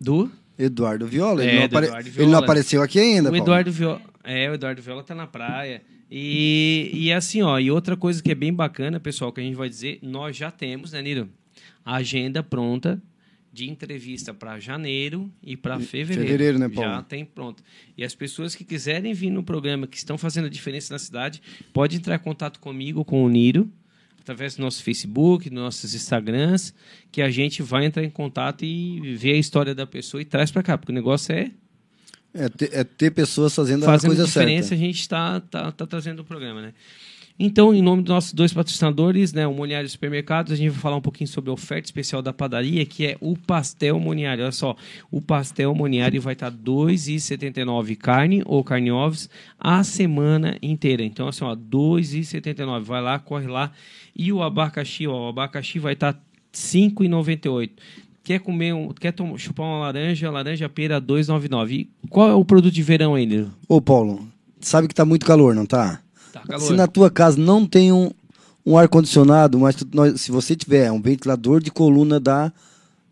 [0.00, 1.44] do Eduardo Viola.
[1.44, 1.86] Ele, é, não, apare...
[1.86, 2.24] Eduardo Viola.
[2.24, 3.30] ele não apareceu aqui ainda.
[3.30, 5.80] O Eduardo Viola, é, o Eduardo Viola está na praia.
[6.10, 9.54] E, e assim, ó, e outra coisa que é bem bacana, pessoal, que a gente
[9.54, 11.28] vai dizer, nós já temos, né, Niro?
[11.84, 13.00] A agenda pronta
[13.52, 16.22] de entrevista para janeiro e para fevereiro.
[16.22, 16.90] Fevereiro, né, Paulo?
[16.90, 17.62] Já tem pronto.
[17.96, 21.42] E as pessoas que quiserem vir no programa, que estão fazendo a diferença na cidade,
[21.72, 23.70] pode entrar em contato comigo, com o Niro,
[24.18, 26.72] através do nosso Facebook, dos nossos Instagrams,
[27.10, 30.50] que a gente vai entrar em contato e ver a história da pessoa e traz
[30.50, 31.50] para cá, porque o negócio é
[32.34, 34.82] é ter, é ter pessoas fazendo, fazendo a coisa diferença, certa.
[34.82, 36.72] a gente está tá, tá trazendo o programa, né?
[37.44, 40.94] Então, em nome dos nossos dois patrocinadores, né, o Moniário Supermercados, a gente vai falar
[40.94, 44.44] um pouquinho sobre a oferta especial da padaria, que é o pastel Moniário.
[44.44, 44.76] Olha só,
[45.10, 49.28] o pastel Moniário vai estar R$ 2,79 carne ou carne ovos
[49.58, 51.02] a semana inteira.
[51.02, 52.82] Então, assim, ó, R$ 2,79.
[52.82, 53.72] Vai lá, corre lá.
[54.14, 56.20] E o abacaxi, ó, o abacaxi vai estar R$
[56.54, 57.70] 5,98
[58.22, 61.72] quer comer um, quer tomar, chupar uma laranja, laranja pera 2,99.
[61.72, 63.50] E qual é o produto de verão Lilo?
[63.68, 64.28] Ô, Paulo,
[64.60, 66.00] sabe que tá muito calor, não tá?
[66.32, 66.42] Tá.
[66.58, 68.10] Se na tua casa não tem um,
[68.64, 72.50] um ar-condicionado, mas tu- nós- se você tiver um ventilador de coluna da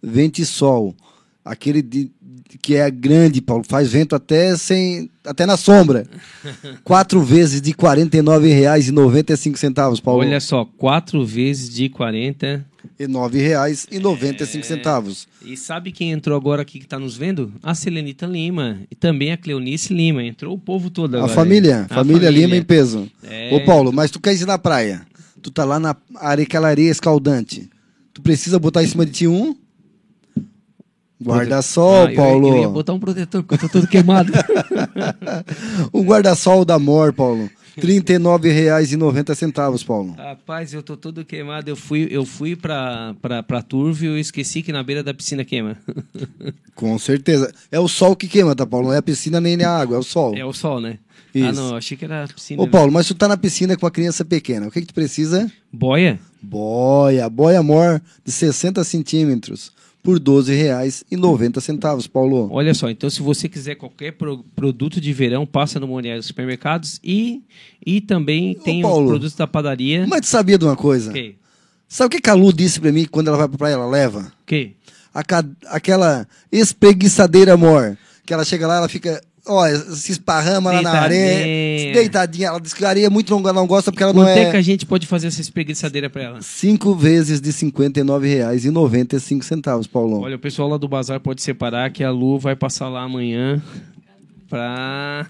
[0.02, 0.94] Ventisol,
[1.44, 2.10] aquele de,
[2.62, 6.06] que é grande, Paulo, faz vento até sem até na sombra.
[6.82, 10.20] Quatro vezes de R$ 49,95, Paulo.
[10.22, 12.66] Olha só, quatro vezes de 40.
[12.98, 15.28] E R$ 9,95 centavos.
[15.44, 17.52] E sabe quem entrou agora aqui que está nos vendo?
[17.62, 20.22] A Selenita Lima e também a Cleonice Lima.
[20.22, 21.32] Entrou o povo todo A agora.
[21.32, 23.10] família, A família Lima em peso.
[23.22, 23.54] É.
[23.54, 25.02] Ô Paulo, mas tu quer ir na praia?
[25.42, 27.68] Tu tá lá na areia escaldante.
[28.12, 29.54] Tu precisa botar em cima de ti um
[31.22, 32.48] guarda-sol, Ah, eu Paulo.
[32.56, 34.32] Eu ia botar um protetor, porque eu tô todo queimado.
[35.92, 37.50] o guarda-sol da Mor, Paulo.
[37.86, 40.14] R$ 39,90, Paulo.
[40.16, 41.70] Rapaz, eu tô todo queimado.
[41.70, 45.14] Eu fui, eu fui pra, pra, pra Turvio e eu esqueci que na beira da
[45.14, 45.76] piscina queima.
[46.74, 47.52] Com certeza.
[47.70, 48.88] É o sol que queima, tá, Paulo?
[48.88, 50.36] Não é a piscina nem a água, é o sol.
[50.36, 50.98] É o sol, né?
[51.34, 51.48] Isso.
[51.48, 52.62] Ah, não, achei que era a piscina.
[52.62, 54.66] Ô, Paulo, mas tu tá na piscina com uma criança pequena.
[54.66, 55.50] O que, que tu precisa?
[55.72, 56.18] Boia?
[56.42, 57.28] Boia.
[57.28, 62.48] Boia Mor de 60 centímetros por R$ 12,90, Paulo.
[62.52, 66.98] Olha só, então se você quiser qualquer pro- produto de verão, passa no Moniário Supermercados
[67.04, 67.42] e,
[67.84, 70.06] e também tem os Paulo, produtos da padaria.
[70.06, 71.10] Mas tu sabia de uma coisa?
[71.10, 71.36] Ok.
[71.88, 74.32] Sabe o que a Lu disse pra mim quando ela vai pra praia, ela leva?
[75.12, 77.96] A ca- Aquela espreguiçadeira mor.
[78.24, 82.48] Que ela chega lá, ela fica, ó, se esparrama lá na areia, Deitadinha.
[82.48, 84.50] Ela diz que a areia muito longa, ela não gosta porque ela Quanto não é
[84.50, 84.62] que a é...
[84.62, 86.42] gente pode fazer essa espreguiçadeira pra ela?
[86.42, 90.20] Cinco vezes de R$ 59,95, Paulo.
[90.20, 93.62] Olha, o pessoal lá do bazar pode separar que a Lu vai passar lá amanhã
[94.48, 95.28] pra,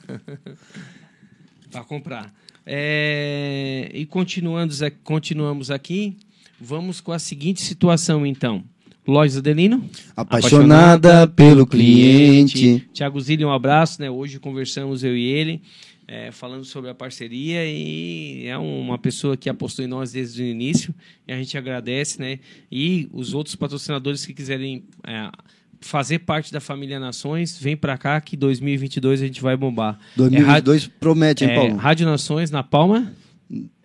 [1.70, 2.32] pra comprar.
[2.66, 6.16] É, E continuando, continuamos aqui,
[6.60, 8.62] vamos com a seguinte situação então.
[9.10, 9.84] Lojas Adelino?
[10.16, 12.86] Apaixonada pelo cliente.
[12.92, 14.00] Tiago Zilli, um abraço.
[14.00, 14.08] Né?
[14.08, 15.60] Hoje conversamos eu e ele,
[16.06, 20.46] é, falando sobre a parceria e é uma pessoa que apostou em nós desde o
[20.46, 20.94] início
[21.26, 22.20] e a gente agradece.
[22.20, 22.38] Né?
[22.70, 25.28] E os outros patrocinadores que quiserem é,
[25.80, 29.98] fazer parte da família Nações, vem para cá que 2022 a gente vai bombar.
[30.16, 31.76] 2022 promete, hein, é, Paulo?
[31.76, 33.12] Rádio Nações na palma.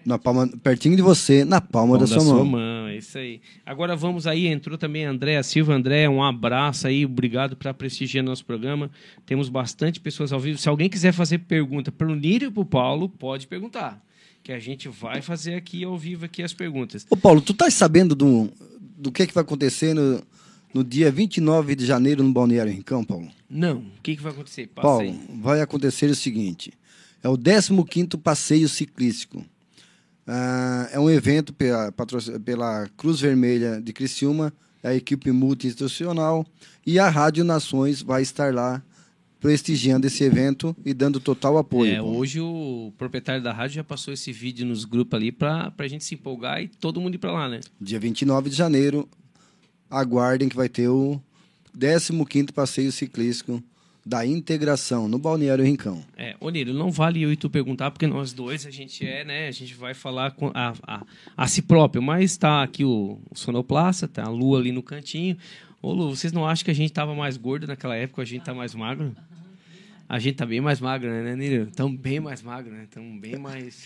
[0.05, 2.87] Na palma, pertinho de você, na palma, da, sua, mão.
[2.87, 3.41] é isso aí.
[3.65, 5.73] Agora vamos aí, entrou também a Andréa Silva.
[5.73, 8.91] André, um abraço aí, obrigado por prestigiar nosso programa.
[9.25, 10.59] Temos bastante pessoas ao vivo.
[10.59, 13.99] Se alguém quiser fazer pergunta para o Nírio e para o Paulo, pode perguntar.
[14.43, 17.03] Que a gente vai fazer aqui ao vivo aqui as perguntas.
[17.09, 18.47] Ô, Paulo, tu tá sabendo do,
[18.95, 20.21] do que, que vai acontecer no,
[20.71, 23.27] no dia 29 de janeiro no Balneário Rincão, Paulo?
[23.49, 24.67] Não, o que, que vai acontecer?
[24.67, 25.19] Passa Paulo, aí.
[25.41, 26.71] vai acontecer o seguinte:
[27.23, 29.43] é o 15 Passeio Ciclístico.
[30.27, 31.91] Ah, é um evento pela,
[32.43, 36.45] pela Cruz Vermelha de Criciúma, a equipe multi-institucional,
[36.85, 38.81] e a Rádio Nações vai estar lá
[39.39, 41.93] prestigiando esse evento e dando total apoio.
[41.93, 45.87] É, hoje o proprietário da rádio já passou esse vídeo nos grupos ali para a
[45.87, 47.59] gente se empolgar e todo mundo ir para lá, né?
[47.79, 49.07] Dia 29 de janeiro,
[49.89, 51.21] aguardem que vai ter o
[51.77, 53.63] 15 Passeio Ciclístico
[54.05, 56.03] da Integração, no Balneário Rincão.
[56.15, 59.25] É, ô Niro, não vale eu e tu perguntar, porque nós dois, a gente é,
[59.25, 59.47] né?
[59.47, 61.03] A gente vai falar com a, a,
[61.35, 62.03] a si próprio.
[62.03, 65.35] Mas tá aqui o, o sonoplasta, tá a lua ali no cantinho.
[65.81, 68.43] Ô Lu, vocês não acham que a gente tava mais gordo naquela época, a gente
[68.43, 69.15] tá mais magro?
[70.07, 71.63] A gente tá bem mais magro, né, Niro?
[71.69, 72.83] Estamos bem mais magro, né?
[72.83, 73.85] Estamos bem mais...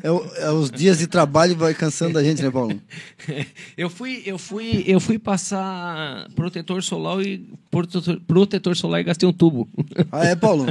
[0.00, 2.80] É, o- é os dias de trabalho vai cansando a gente, né, Paulo?
[3.76, 9.28] eu fui, eu fui, eu fui passar protetor solar e protetor, protetor solar e gastei
[9.28, 9.68] um tubo.
[10.12, 10.66] Ah, é, Paulo?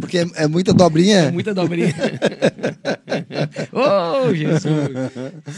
[0.00, 1.18] Porque é, é muita dobrinha?
[1.18, 1.94] É muita dobrinha.
[3.72, 4.64] oh, Jesus.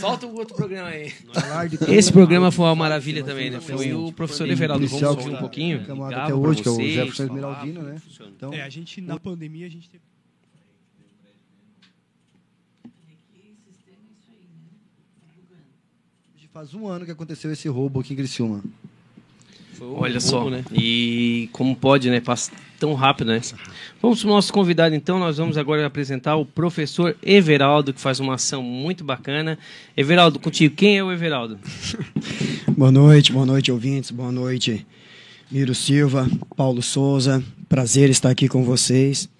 [0.01, 1.12] Solta o outro programa aí.
[1.88, 3.61] Esse programa foi uma maravilha também, né?
[3.61, 4.87] Foi o professor Everaldo.
[4.88, 5.85] Vamos ouvir um pouquinho?
[5.87, 7.97] Chamado Ligava até hoje, que é o Jefferson Esmeraldino, né?
[8.37, 10.02] Então, É, a gente, na pandemia, a gente teve.
[16.52, 18.62] faz um ano que aconteceu esse roubo aqui em Criciúma.
[19.80, 22.20] Olha só, e como pode, né?
[22.20, 23.40] Passa tão rápido, né?
[24.02, 25.18] Vamos para o nosso convidado, então.
[25.18, 29.58] Nós vamos agora apresentar o professor Everaldo, que faz uma ação muito bacana.
[29.96, 31.58] Everaldo, contigo, quem é o Everaldo?
[32.76, 34.11] Boa noite, boa noite, ouvintes.
[34.11, 34.87] Boa noite,
[35.50, 37.42] Miro Silva, Paulo Souza.
[37.72, 39.30] Prazer estar aqui com vocês.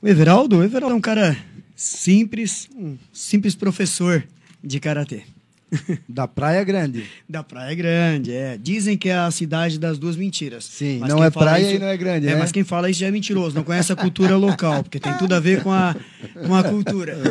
[0.00, 1.36] O Everaldo, o Everaldo é um cara
[1.74, 4.22] Simples, um simples professor
[4.62, 5.22] de karatê.
[6.08, 7.06] Da Praia Grande.
[7.28, 8.56] Da Praia Grande, é.
[8.56, 10.64] Dizem que é a cidade das duas mentiras.
[10.64, 12.36] Sim, Mas não é praia isso- e não é grande, É, né?
[12.36, 15.34] mas quem fala isso já é mentiroso, não conhece a cultura local, porque tem tudo
[15.34, 15.96] a ver com a,
[16.46, 17.18] com a cultura.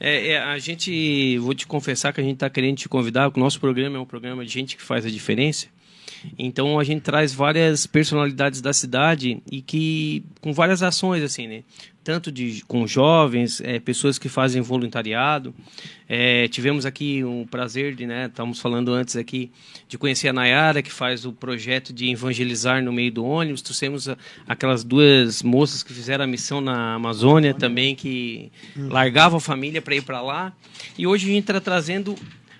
[0.00, 3.40] É, é, a gente, vou te confessar que a gente está querendo te convidar, porque
[3.40, 5.66] o nosso programa é um programa de gente que faz a diferença.
[6.38, 11.62] Então a gente traz várias personalidades da cidade e que com várias ações assim, né?
[12.02, 15.54] Tanto de com jovens, é, pessoas que fazem voluntariado.
[16.08, 18.26] É, tivemos aqui um prazer de, né?
[18.26, 19.50] Estamos falando antes aqui
[19.86, 23.60] de conhecer a Nayara que faz o projeto de evangelizar no meio do ônibus.
[23.60, 24.16] Trouxemos a-
[24.48, 29.94] aquelas duas moças que fizeram a missão na Amazônia também que largavam a família para
[29.94, 30.52] ir para lá.
[30.96, 32.14] E hoje a gente está trazendo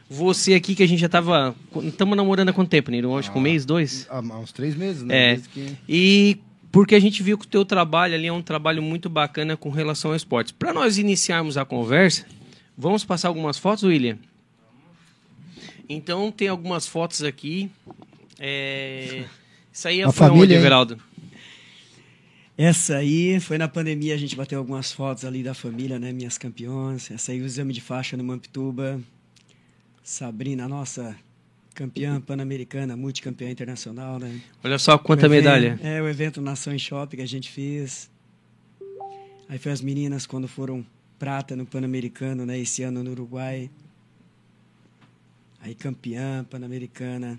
[0.09, 3.16] você aqui que a gente já estava estamos namorando há quanto tempo, Niro?
[3.16, 4.07] Acho que um mês, dois.
[4.09, 5.33] Há uns três meses, né?
[5.33, 5.35] É.
[5.35, 6.38] Desde que- E
[6.71, 9.71] porque a gente viu que o teu trabalho ali é um trabalho muito bacana com
[9.71, 10.53] relação ao esporte.
[10.55, 12.27] Para nós iniciarmos a conversa,
[12.77, 14.18] vamos passar algumas fotos, William?
[15.88, 17.71] Então tem algumas fotos aqui.
[18.38, 19.25] É...
[19.73, 20.61] Isso aí A foi onde, família, hein?
[20.61, 20.99] Everaldo?
[22.57, 26.12] Essa aí foi na pandemia, a gente bateu algumas fotos ali da família, né?
[26.12, 27.11] Minhas campeões.
[27.11, 29.01] Essa aí o exame de faixa no Mampituba.
[30.09, 31.14] Sabrina, nossa
[31.75, 34.40] campeã pan-americana, multicampeã internacional, né?
[34.64, 35.79] Olha só quanta evento- medalha.
[35.83, 38.11] É, o evento Nações Shopping que a gente fez.
[39.51, 40.83] Aí foi as meninas quando foram
[41.18, 42.59] prata no Pan-Americano, né?
[42.59, 43.71] Esse ano no Uruguai.
[45.61, 47.38] Aí campeã pan-americana.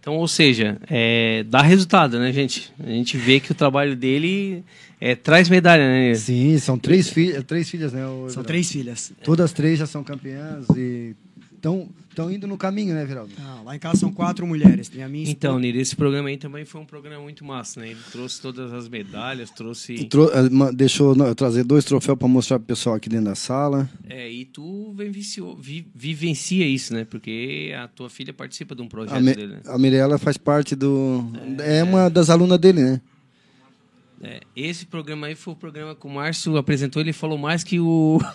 [0.00, 2.72] Então, ou seja, é, dá resultado, né, gente?
[2.80, 4.64] A gente vê que o trabalho dele
[5.04, 6.14] é, traz medalha, né?
[6.14, 8.00] Sim, são três, filhas, três filhas, né?
[8.30, 9.12] São três filhas.
[9.22, 11.14] Todas três já são campeãs e
[11.56, 13.32] estão indo no caminho, né, Viraldo?
[13.38, 14.88] Ah, lá em casa são quatro mulheres.
[14.88, 17.88] Tem a minha Então, Niro, esse programa aí também foi um programa muito massa, né?
[17.90, 20.04] Ele trouxe todas as medalhas, trouxe.
[20.04, 23.34] Tro- eh, deixou não, eu trazer dois troféus para mostrar pro pessoal aqui dentro da
[23.34, 23.90] sala.
[24.08, 27.04] É, e tu vivenciou, vi- vivencia isso, né?
[27.04, 29.60] Porque a tua filha participa de um projeto A, dele, né?
[29.66, 31.24] a Mirella faz parte do.
[31.62, 33.00] É, uma das alunas dele, né?
[34.22, 37.78] É, esse programa aí foi o programa que o Márcio apresentou, ele falou mais que
[37.80, 38.18] o.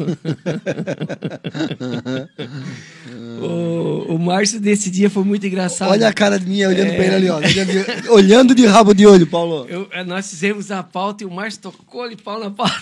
[3.42, 5.92] o, o Márcio desse dia foi muito engraçado.
[5.92, 6.96] Olha a cara de minha olhando É.
[6.96, 7.40] pra ele ali, ó.
[8.14, 9.66] Olhando- de rabo de olho, Paulo.
[9.70, 12.76] Eu- eh, nós fizemos a pauta e o Márcio tocou ali pau na pauta.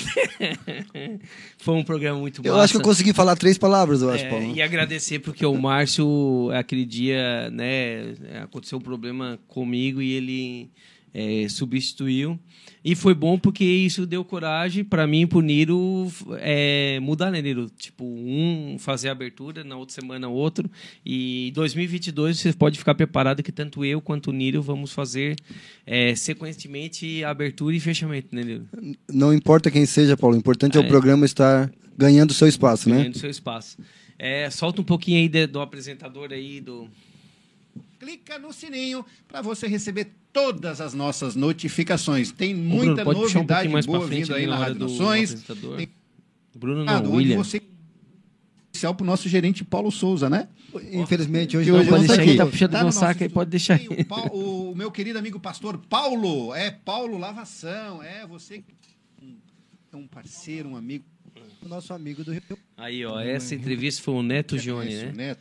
[1.58, 2.64] foi um programa muito Eu massa.
[2.66, 4.56] acho que eu consegui falar três palavras, eu acho, É, Paulo.
[4.56, 10.70] e agradecer porque o Márcio, aquele dia, né, aconteceu um problema comigo e ele
[11.14, 12.40] é, substituiu.
[12.86, 16.08] E foi bom porque isso deu coragem para mim e pro Niro
[16.40, 17.70] é, mudar, né, Niro?
[17.78, 20.70] Tipo, um fazer a abertura, na outra semana outro.
[21.06, 25.36] E em 2022 você pode ficar preparado que tanto eu quanto o Niro vamos fazer
[25.86, 28.66] é, sequentemente abertura e fechamento, né, Niro?
[29.12, 30.36] Não importa quem seja, Paulo.
[30.36, 30.84] O importante é, É.
[30.84, 32.98] o programa estar ganhando seu espaço, né?
[33.00, 33.78] Ganhando seu espaço.
[34.18, 36.88] É, solta um pouquinho aí de- do apresentador aí, do...
[38.00, 42.32] Clica no sininho para você receber todas as nossas notificações.
[42.32, 45.34] Tem Bruno, muita um novidade pra boa frente vindo aí na Rádio do Nações.
[45.76, 45.90] Tem-
[46.56, 47.38] Bruno Ah, não, onde William.
[47.38, 47.62] você
[48.72, 50.48] especial para o nosso gerente Paulo Souza, né?
[50.92, 52.38] Infelizmente, hoje hoje pode não deixar tá aí, aqui.
[52.38, 53.88] tá puxando Tá no saco aí, pode deixar aí.
[54.32, 58.64] O, o meu querido amigo pastor Paulo, é Paulo Lavação, é você
[59.92, 61.04] é um parceiro, um amigo.
[61.64, 62.42] O nosso amigo do Rio.
[62.76, 65.12] Aí, ó, essa entrevista foi o Neto Gione, conhece né?
[65.16, 65.40] Neto.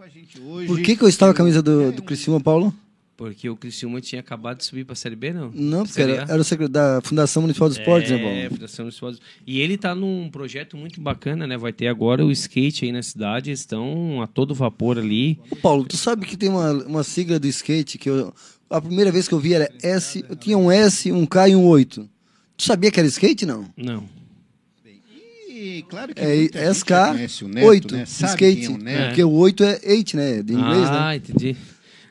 [0.00, 0.66] Com a gente hoje.
[0.66, 2.72] Por que, que eu estava com a camisa do, do Criciúma, Paulo?
[3.18, 5.50] Porque o Criciúma tinha acabado de subir pra Série B, não?
[5.54, 6.32] Não, porque era, A?
[6.32, 8.54] era o secretário da Fundação Municipal de Esportes, né, É, Paulo?
[8.54, 11.58] Fundação Municipal de- E ele tá num projeto muito bacana, né?
[11.58, 15.38] Vai ter agora o skate aí na cidade, eles estão a todo vapor ali.
[15.60, 18.32] Paulo, tu sabe que tem uma, uma sigla do skate que eu,
[18.70, 21.54] a primeira vez que eu vi era S, eu tinha um S, um K e
[21.54, 22.08] um 8.
[22.56, 23.66] Tu sabia que era skate, não?
[23.76, 24.08] Não.
[25.88, 28.02] Claro que É muita gente SK já conhece o Neto, 8, né?
[28.04, 28.64] Skate.
[28.64, 29.06] é o Neto.
[29.06, 30.42] Porque o 8 é 8, né?
[30.42, 31.16] De inglês, ah, né?
[31.16, 31.56] entendi.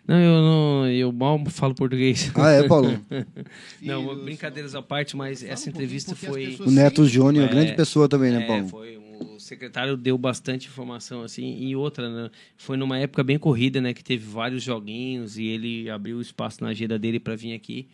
[0.07, 2.31] Não, eu não, eu mal falo português.
[2.33, 2.99] Ah, é, Paulo?
[3.79, 8.31] não, brincadeiras à parte, mas essa entrevista foi O Neto Júnior, É, grande pessoa também,
[8.31, 8.67] né, é, Paulo?
[8.67, 13.81] foi o secretário deu bastante informação assim e outra né, foi numa época bem corrida
[13.81, 17.87] né que teve vários joguinhos e ele abriu espaço na agenda dele para vir aqui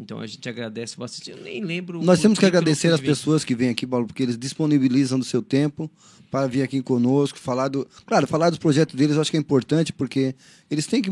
[0.00, 3.54] então a gente agradece bastante eu nem lembro Nós temos que agradecer as pessoas que
[3.54, 5.90] vêm aqui, Paulo, porque eles disponibilizam do seu tempo
[6.30, 7.86] para vir aqui conosco, falar do.
[8.06, 10.34] Claro, falar dos projetos deles eu acho que é importante, porque
[10.70, 11.10] eles têm que.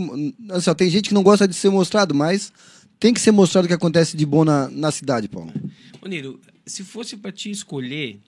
[0.50, 2.52] Assim, tem gente que não gosta de ser mostrado, mas
[3.00, 5.52] tem que ser mostrado o que acontece de bom na, na cidade, Paulo.
[6.00, 8.20] Ô, Niro, se fosse para te escolher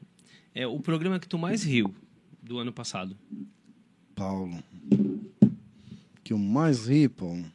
[0.52, 1.94] é o programa que tu mais riu
[2.42, 3.16] do ano passado
[4.20, 4.62] Paulo.
[6.22, 7.50] Que eu mais ri, Paulo.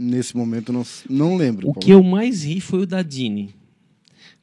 [0.00, 1.68] Nesse momento não, não lembro.
[1.68, 1.86] o Paulo.
[1.86, 3.54] que eu mais ri foi o da Dini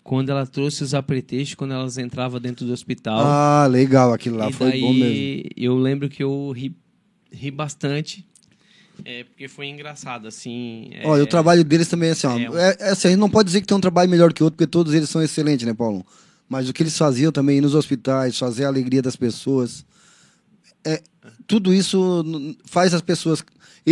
[0.03, 3.20] quando ela trouxe os apetrechos quando elas entravam dentro do hospital.
[3.20, 5.49] Ah, legal, aquilo lá E foi daí, bom mesmo.
[5.58, 6.74] Eu lembro que eu ri,
[7.30, 8.26] ri bastante,
[9.03, 10.89] é, porque foi engraçado, assim.
[10.91, 12.38] é, Olha, o trabalho deles também é assim, ó.
[12.38, 14.43] é É, é assim, a gente não pode dizer que tem um trabalho melhor que
[14.43, 16.05] outro, porque todos eles são excelentes, né, Paulo?
[16.47, 19.86] Mas o que eles faziam também nos hospitais, fazer a alegria das pessoas.
[20.86, 21.01] É,
[21.45, 23.43] tudo isso faz as pessoas,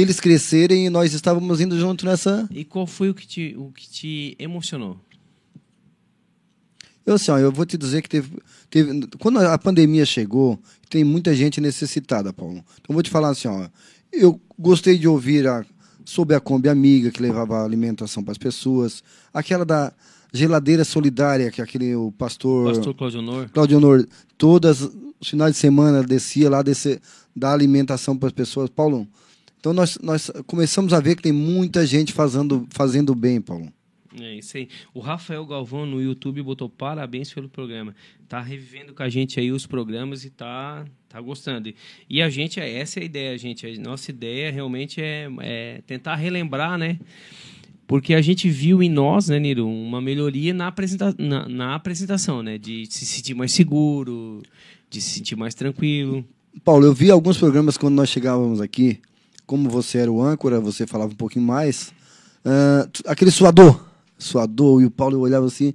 [0.01, 2.45] eles crescerem e nós estávamos indo junto nessa.
[2.51, 4.99] E qual foi o que te, o que te emocionou?
[7.05, 8.37] Eu, assim, ó, eu vou te dizer que teve,
[8.69, 9.07] teve.
[9.19, 12.57] Quando a pandemia chegou, tem muita gente necessitada, Paulo.
[12.57, 13.69] Então, eu vou te falar assim, ó.
[14.11, 15.63] Eu gostei de ouvir a,
[16.03, 19.01] sobre a Kombi Amiga, que levava alimentação para as pessoas.
[19.33, 19.93] Aquela da
[20.33, 22.73] geladeira solidária, que aquele o pastor.
[22.73, 23.49] Pastor Claudio Honor.
[23.49, 26.99] Claudio Honor, todas os finais de semana descia lá, descer,
[27.33, 28.69] dar alimentação para as pessoas.
[28.69, 29.07] Paulo,
[29.65, 33.67] então nós, nós começamos a ver que tem muita gente fazendo, fazendo bem, Paulo.
[34.21, 34.69] É isso aí.
[34.93, 37.95] O Rafael Galvão no YouTube botou parabéns pelo programa.
[38.29, 41.73] Tá revivendo com a gente aí os programas e tá, tá gostando.
[42.07, 43.65] E a gente, é essa é a ideia, gente.
[43.65, 46.99] A nossa ideia realmente é, é tentar relembrar, né?
[47.87, 52.43] Porque a gente viu em nós, né, Niro, uma melhoria na, apresenta na, na apresentação,
[52.43, 52.59] né?
[52.59, 54.43] De se sentir mais seguro,
[54.91, 56.23] de se sentir mais tranquilo.
[56.63, 59.01] Paulo, eu vi alguns programas quando nós chegávamos aqui,
[59.45, 61.93] como você era o âncora, você falava um pouquinho mais.
[62.91, 63.83] t- aquele suador,
[64.17, 65.73] suador, e o Paulo olhava assim,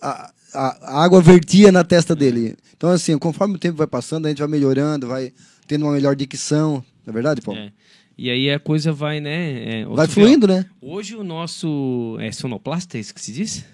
[0.00, 2.56] a, a, a água vertia na testa dele.
[2.76, 5.32] Então, assim, conforme o tempo vai passando, a gente vai melhorando, vai
[5.66, 6.84] tendo uma melhor dicção.
[7.06, 7.60] Não é verdade, Paulo?
[7.60, 7.72] É.
[8.16, 9.80] E aí a coisa vai, né?
[9.80, 10.64] é, Vai fluindo, né?
[10.80, 12.16] Hoje o nosso.
[12.20, 13.64] É sonoplasta, é isso que se diz?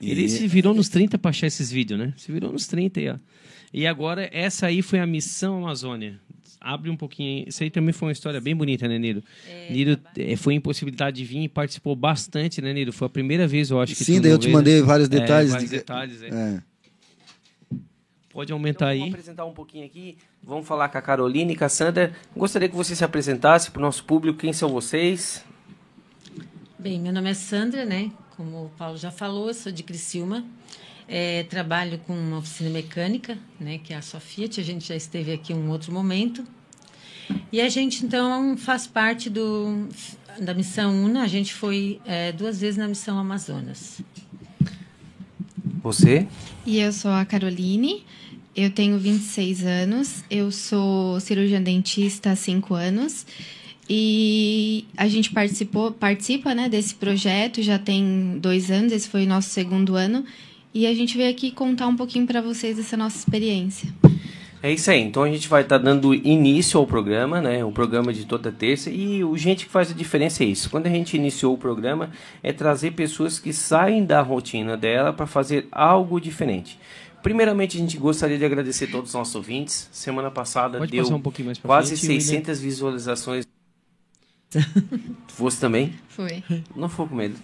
[0.00, 2.14] Ele E- se virou nos 30 para achar esses vídeos, né?
[2.16, 3.16] Se virou nos 30 aí, ó.
[3.74, 6.18] E agora, essa aí foi a Missão Amazônia.
[6.60, 7.48] Abre um pouquinho.
[7.48, 9.22] Isso aí também foi uma história bem bonita, né, Niro?
[9.70, 12.92] Niro eh, foi impossibilidade de vir e participou bastante, né, Niro?
[12.92, 15.52] Foi a primeira vez, eu acho que Sim, daí eu te mandei vários É, detalhes.
[15.52, 16.28] vários de- detalhes, é.
[16.28, 16.62] é.
[18.32, 18.98] Pode aumentar Então, aí.
[19.00, 20.16] Vamos apresentar um pouquinho aqui.
[20.42, 22.12] Vamos falar com a Carolina e com a Sandra.
[22.36, 24.38] Gostaria que você se apresentasse para o nosso público.
[24.38, 25.44] Quem são vocês?
[26.78, 28.10] Bem, meu nome é Sandra, né?
[28.36, 30.44] Como o Paulo já falou, eu sou de Criciúma.
[31.12, 33.80] É, trabalho com uma oficina mecânica, né?
[33.82, 34.60] Que é a Sofiat.
[34.60, 36.44] A gente já esteve aqui em um outro momento.
[37.50, 39.88] E a gente, então, faz parte do,
[40.40, 41.22] da Missão UNA.
[41.22, 44.00] A gente foi é, duas vezes na Missão Amazonas.
[45.82, 46.28] Você?
[46.64, 48.04] E eu sou a Caroline,
[48.54, 53.26] eu tenho 26 anos, eu sou cirurgiã dentista há 5 anos
[53.88, 59.28] e a gente participou, participa né, desse projeto já tem dois anos, esse foi o
[59.28, 60.24] nosso segundo ano
[60.72, 63.92] e a gente veio aqui contar um pouquinho para vocês dessa nossa experiência.
[64.62, 65.00] É isso aí.
[65.00, 67.64] Então a gente vai estar dando início ao programa, né?
[67.64, 68.90] O programa de toda terça.
[68.90, 70.68] E o gente que faz a diferença é isso.
[70.68, 72.10] Quando a gente iniciou o programa,
[72.42, 76.78] é trazer pessoas que saem da rotina dela para fazer algo diferente.
[77.22, 79.88] Primeiramente, a gente gostaria de agradecer todos os nossos ouvintes.
[79.92, 82.20] Semana passada Pode deu um pouquinho mais pra quase frente, William?
[82.20, 83.46] 600 visualizações.
[85.38, 85.94] Você também?
[86.08, 86.42] Foi.
[86.74, 87.36] Não ficou com medo.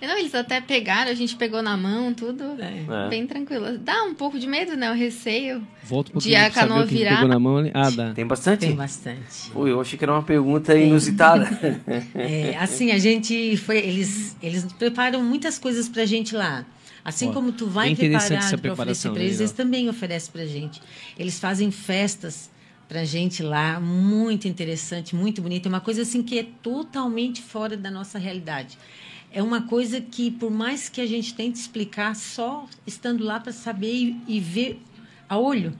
[0.00, 3.08] Não, eles até pegaram, a gente pegou na mão, tudo É.
[3.08, 3.78] bem tranquilo.
[3.78, 4.90] Dá um pouco de medo, né?
[4.90, 7.16] O receio Volta um de a canoa o que que virar.
[7.16, 7.70] pegou na mão ali.
[7.74, 8.12] Ah, dá.
[8.12, 8.60] Tem bastante?
[8.60, 9.50] Tem bastante.
[9.52, 11.46] Pô, eu achei que era uma pergunta inusitada.
[12.14, 13.78] É, assim, a gente foi.
[13.78, 16.64] Eles, eles preparam muitas coisas pra gente lá.
[17.04, 19.42] Assim Ó, como tu vai essa preparar para oferecer para eles, né?
[19.44, 20.82] eles também oferecem pra gente.
[21.16, 22.50] Eles fazem festas
[22.88, 25.66] pra gente lá, muito interessante, muito bonito.
[25.66, 28.76] É uma coisa assim que é totalmente fora da nossa realidade.
[29.36, 33.52] É uma coisa que, por mais que a gente tente explicar, só estando lá para
[33.52, 34.80] saber e, e ver
[35.28, 35.74] a olho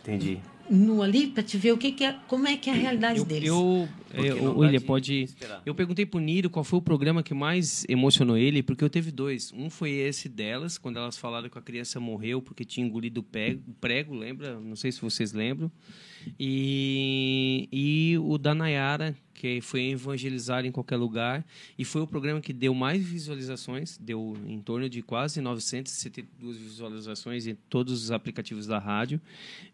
[0.00, 0.38] Entendi.
[0.70, 3.18] nu ali para te ver o que, que é, como é que é a realidade
[3.18, 3.48] Eu, deles.
[3.48, 3.88] eu,
[4.54, 5.22] o William, pode.
[5.24, 5.60] esperar.
[5.66, 9.10] Eu perguntei pro Niro qual foi o programa que mais emocionou ele, porque eu teve
[9.10, 9.52] dois.
[9.52, 13.22] Um foi esse delas, quando elas falaram que a criança morreu porque tinha engolido o
[13.22, 14.58] pé- o prego, lembra?
[14.58, 15.70] Não sei se vocês lembram.
[16.38, 21.46] E, e o da Nayara, que foi evangelizar em qualquer lugar.
[21.78, 27.46] E foi o programa que deu mais visualizações, deu em torno de quase 972 visualizações
[27.46, 29.20] em todos os aplicativos da rádio.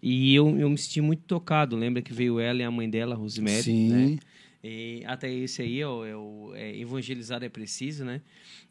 [0.03, 1.77] E eu, eu me senti muito tocado.
[1.77, 3.89] Lembra que veio ela e a mãe dela, Rosemary, Sim.
[3.89, 4.19] né?
[4.63, 8.21] E até esse aí, é o é, Evangelizar é Preciso, né?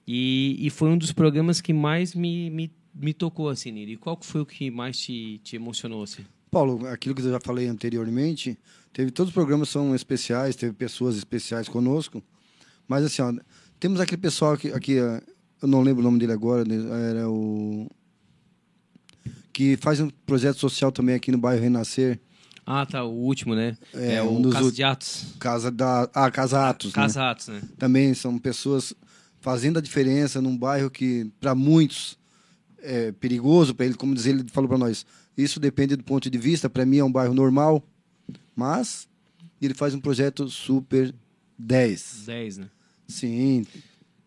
[0.07, 3.93] E, e foi um dos programas que mais me, me, me tocou, assim, Niri.
[3.93, 6.23] E qual foi o que mais te, te emocionou, assim?
[6.51, 8.57] Paulo, aquilo que eu já falei anteriormente,
[8.93, 12.23] teve todos os programas são especiais, teve pessoas especiais conosco,
[12.87, 13.33] mas assim, ó,
[13.79, 16.75] temos aquele pessoal aqui, aqui eu não lembro o nome dele agora, né,
[17.09, 17.89] era o
[19.51, 22.19] que faz um projeto social também aqui no bairro Renascer.
[22.65, 23.77] Ah, tá, o último, né?
[23.93, 25.25] É, um o dos Casa de Atos.
[25.37, 26.93] Casa da, ah, Casa Atos.
[26.93, 27.25] Casa né?
[27.27, 27.61] Atos, né?
[27.77, 28.93] Também são pessoas
[29.41, 32.17] fazendo a diferença num bairro que para muitos
[32.81, 35.05] é perigoso para ele, como dizer, ele falou para nós.
[35.37, 36.69] Isso depende do ponto de vista.
[36.69, 37.83] Para mim é um bairro normal,
[38.55, 39.07] mas
[39.61, 41.13] ele faz um projeto super
[41.57, 42.23] 10.
[42.25, 42.69] 10, né?
[43.07, 43.65] Sim.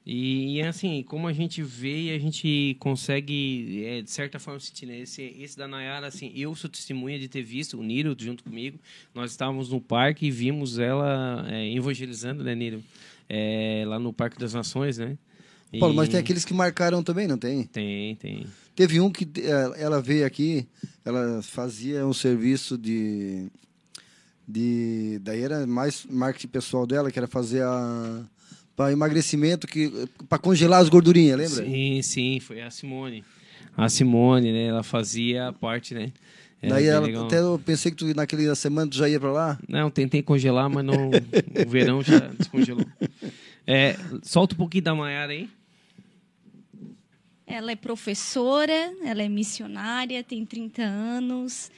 [0.09, 4.87] E, assim, como a gente vê e a gente consegue, é, de certa forma, sentir,
[4.87, 5.01] né?
[5.01, 8.79] esse, esse da Nayara, assim, eu sou testemunha de ter visto o Niro junto comigo.
[9.12, 12.85] Nós estávamos no parque e vimos ela é, evangelizando, né, Niro?
[13.29, 15.18] É, lá no Parque das Nações, né?
[15.72, 15.81] E...
[15.81, 17.64] Paulo, mas tem aqueles que marcaram também, não tem?
[17.64, 18.47] Tem, tem.
[18.77, 20.68] Teve um que é, ela veio aqui,
[21.05, 23.49] ela fazia um serviço de.
[24.47, 28.22] De daí era mais marketing pessoal dela, que era fazer a
[28.76, 29.90] para emagrecimento, que
[30.28, 31.64] para congelar as gordurinhas, lembra?
[31.64, 33.24] Sim, sim, foi a Simone.
[33.74, 34.66] A Simone, né?
[34.66, 36.12] Ela fazia parte, né?
[36.61, 39.59] Era Daí ela, até eu pensei que tu, naquele semana tu já ia para lá.
[39.68, 42.86] Não, tentei congelar, mas não, o verão já descongelou.
[43.66, 45.49] É, solta um pouquinho da Maiara aí.
[47.47, 51.70] Ela é professora, ela é missionária, tem 30 anos.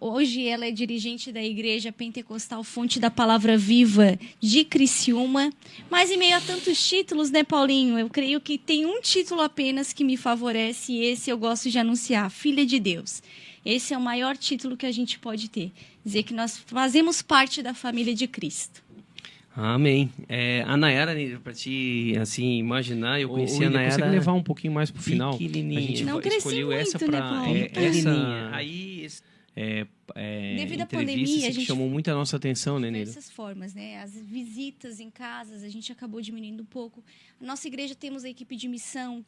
[0.00, 5.52] Hoje ela é dirigente da Igreja Pentecostal Fonte da Palavra Viva de Criciúma.
[5.90, 7.98] Mas em meio a tantos títulos, né, Paulinho?
[7.98, 11.78] Eu creio que tem um título apenas que me favorece e esse eu gosto de
[11.78, 13.20] anunciar: Filha de Deus.
[13.64, 15.72] Esse é o maior título que a gente pode ter.
[16.04, 18.82] Dizer que nós fazemos parte da família de Cristo.
[19.54, 20.08] Amém.
[20.28, 23.94] É, a Nayara, para te assim, imaginar, eu conheci a Nayara.
[23.94, 25.34] consegue levar um pouquinho mais para o final?
[25.34, 29.04] A gente Não escolheu essa para né, é, essa aí
[29.60, 33.06] é, é, Devido à pandemia, a gente chamou muito a nossa atenção, né, Neira?
[33.06, 34.00] Dessas formas, né?
[34.00, 37.02] As visitas em casas, a gente acabou diminuindo um pouco.
[37.40, 39.26] A nossa igreja temos a equipe de missão.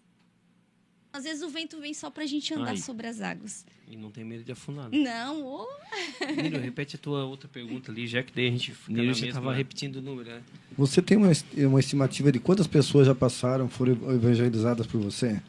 [1.12, 2.76] Às vezes o vento vem só para a gente andar Ai.
[2.76, 3.66] sobre as águas.
[3.88, 4.88] E não tem medo de afundar.
[4.88, 4.98] Né?
[4.98, 5.66] Não, oh.
[6.40, 9.26] Nilo, repete a tua outra pergunta ali, já que daí a gente fica Nilo, já
[9.26, 10.42] estava repetindo o número, né?
[10.78, 11.32] Você tem uma,
[11.66, 15.42] uma estimativa de quantas pessoas já passaram, foram evangelizadas por você?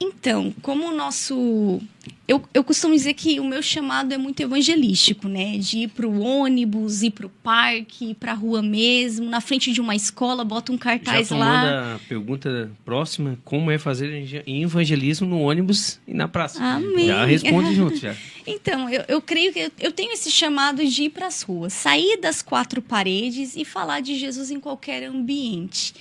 [0.00, 1.80] Então, como o nosso.
[2.26, 5.58] Eu, eu costumo dizer que o meu chamado é muito evangelístico, né?
[5.58, 9.40] De ir para o ônibus, ir para o parque, ir para a rua mesmo, na
[9.40, 11.94] frente de uma escola, bota um cartaz já lá.
[11.96, 16.62] A pergunta próxima: como é fazer evangelismo no ônibus e na praça?
[16.62, 17.06] Amém.
[17.06, 18.14] Já responde junto, já.
[18.50, 21.74] Então, eu, eu creio que eu, eu tenho esse chamado de ir para as ruas,
[21.74, 25.92] sair das quatro paredes e falar de Jesus em qualquer ambiente.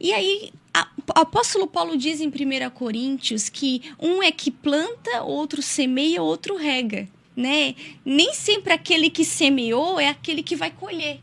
[0.00, 5.60] E aí, o apóstolo Paulo diz em 1 Coríntios que um é que planta, outro
[5.60, 7.06] semeia, outro rega.
[7.36, 7.74] Né?
[8.04, 11.20] Nem sempre aquele que semeou é aquele que vai colher.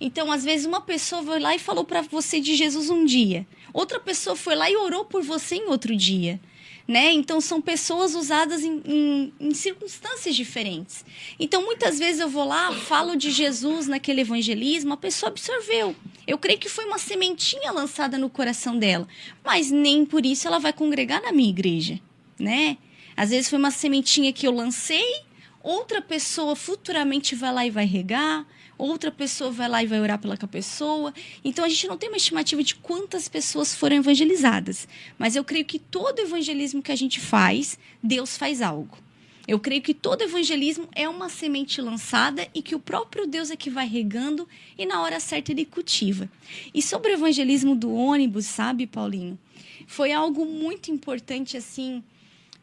[0.00, 3.46] Então, às vezes, uma pessoa foi lá e falou para você de Jesus um dia,
[3.72, 6.40] outra pessoa foi lá e orou por você em outro dia
[6.86, 7.12] né?
[7.12, 11.04] Então são pessoas usadas em, em, em, circunstâncias diferentes.
[11.38, 15.96] Então muitas vezes eu vou lá, falo de Jesus naquele evangelismo, a pessoa absorveu.
[16.26, 19.08] Eu creio que foi uma sementinha lançada no coração dela,
[19.42, 21.98] mas nem por isso ela vai congregar na minha igreja,
[22.38, 22.76] né?
[23.16, 25.22] Às vezes foi uma sementinha que eu lancei,
[25.62, 28.46] outra pessoa futuramente vai lá e vai regar,
[28.78, 31.12] outra pessoa vai lá e vai orar pela pessoa.
[31.44, 35.64] Então a gente não tem uma estimativa de quantas pessoas foram evangelizadas, mas eu creio
[35.64, 38.98] que todo evangelismo que a gente faz, Deus faz algo.
[39.46, 43.56] Eu creio que todo evangelismo é uma semente lançada e que o próprio Deus é
[43.56, 44.48] que vai regando
[44.78, 46.30] e na hora certa ele cultiva.
[46.72, 49.38] E sobre o evangelismo do ônibus, sabe, Paulinho?
[49.86, 52.02] Foi algo muito importante assim,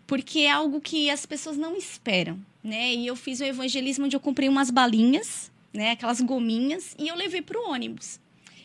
[0.07, 2.95] porque é algo que as pessoas não esperam, né?
[2.95, 5.92] E eu fiz um evangelismo onde eu comprei umas balinhas né?
[5.92, 8.20] Aquelas gominhas, e eu levei para o ônibus.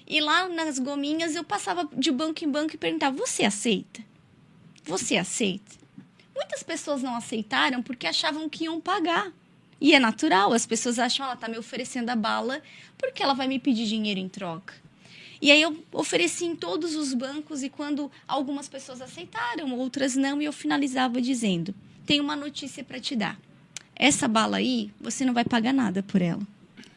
[0.07, 4.03] E lá nas gominhas eu passava de banco em banco e perguntava: Você aceita?
[4.85, 5.77] Você aceita?
[6.35, 9.33] Muitas pessoas não aceitaram porque achavam que iam pagar.
[9.81, 12.63] E é natural, as pessoas acham: Ela está me oferecendo a bala
[12.97, 14.75] porque ela vai me pedir dinheiro em troca.
[15.41, 20.41] E aí eu ofereci em todos os bancos e quando algumas pessoas aceitaram, outras não,
[20.41, 21.75] e eu finalizava dizendo:
[22.07, 23.39] Tenho uma notícia para te dar.
[23.95, 26.47] Essa bala aí, você não vai pagar nada por ela.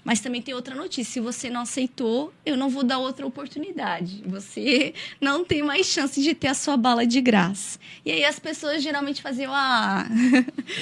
[0.09, 4.23] Mas também tem outra notícia: se você não aceitou, eu não vou dar outra oportunidade.
[4.25, 7.77] Você não tem mais chance de ter a sua bala de graça.
[8.03, 10.09] E aí as pessoas geralmente faziam ah.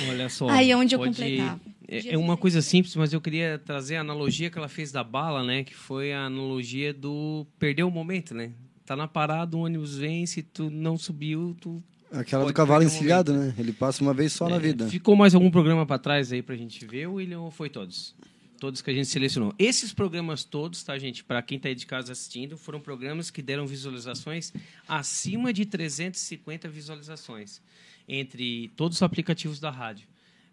[0.10, 0.48] Olha só.
[0.48, 1.60] aí é onde eu completava.
[1.90, 5.04] É, é uma coisa simples, mas eu queria trazer a analogia que ela fez da
[5.04, 5.66] bala, né?
[5.66, 8.54] Que foi a analogia do perder o momento, né?
[8.86, 13.34] Tá na parada, o ônibus vem, se tu não subiu, tu Aquela do cavalo encilhado,
[13.34, 13.54] né?
[13.60, 14.88] Ele passa uma vez só é, na vida.
[14.88, 18.16] Ficou mais algum programa para trás aí pra gente ver, William, ou foi todos?
[18.58, 19.53] Todos que a gente selecionou.
[19.58, 21.24] Esses programas todos, tá, gente?
[21.24, 24.51] Para quem está aí de casa assistindo, foram programas que deram visualizações
[24.88, 27.62] acima de 350 visualizações
[28.08, 30.08] entre todos os aplicativos da rádio.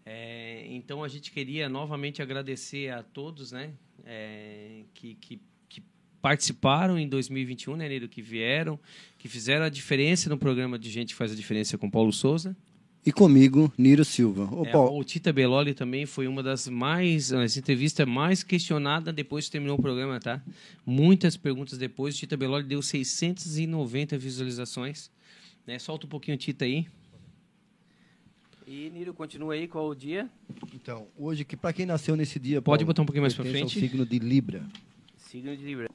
[0.05, 3.71] É, então a gente queria novamente agradecer a todos, né,
[4.05, 5.41] é, que, que,
[6.21, 8.79] participaram em 2021, né, que vieram,
[9.15, 12.57] que fizeram a diferença no programa de Gente Faz a Diferença com Paulo Souza.
[13.05, 14.49] E comigo, Niro Silva.
[14.51, 19.13] Ô, É, Paulo, o Tita Beloli também foi uma das mais, as entrevistas mais questionadas
[19.13, 20.41] depois que terminou o programa, tá?
[20.83, 25.11] Muitas perguntas depois, o Tita Beloli deu 690 visualizações.
[25.67, 25.77] Né?
[25.77, 26.87] Solta um pouquinho o Tita aí.
[28.65, 30.27] E Niro, continua aí, qual o dia?
[30.73, 32.59] Então, hoje, que para quem nasceu nesse dia.
[32.59, 33.87] Pode Paulo, botar um pouquinho mais pra pertence ao frente.
[33.87, 34.67] signo de Libra.
[35.15, 35.91] Signo de Libra.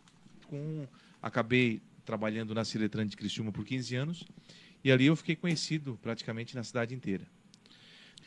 [0.47, 0.87] Com,
[1.21, 4.25] acabei trabalhando na Ciletran de Criciúma por 15 anos
[4.83, 7.27] e ali eu fiquei conhecido praticamente na cidade inteira.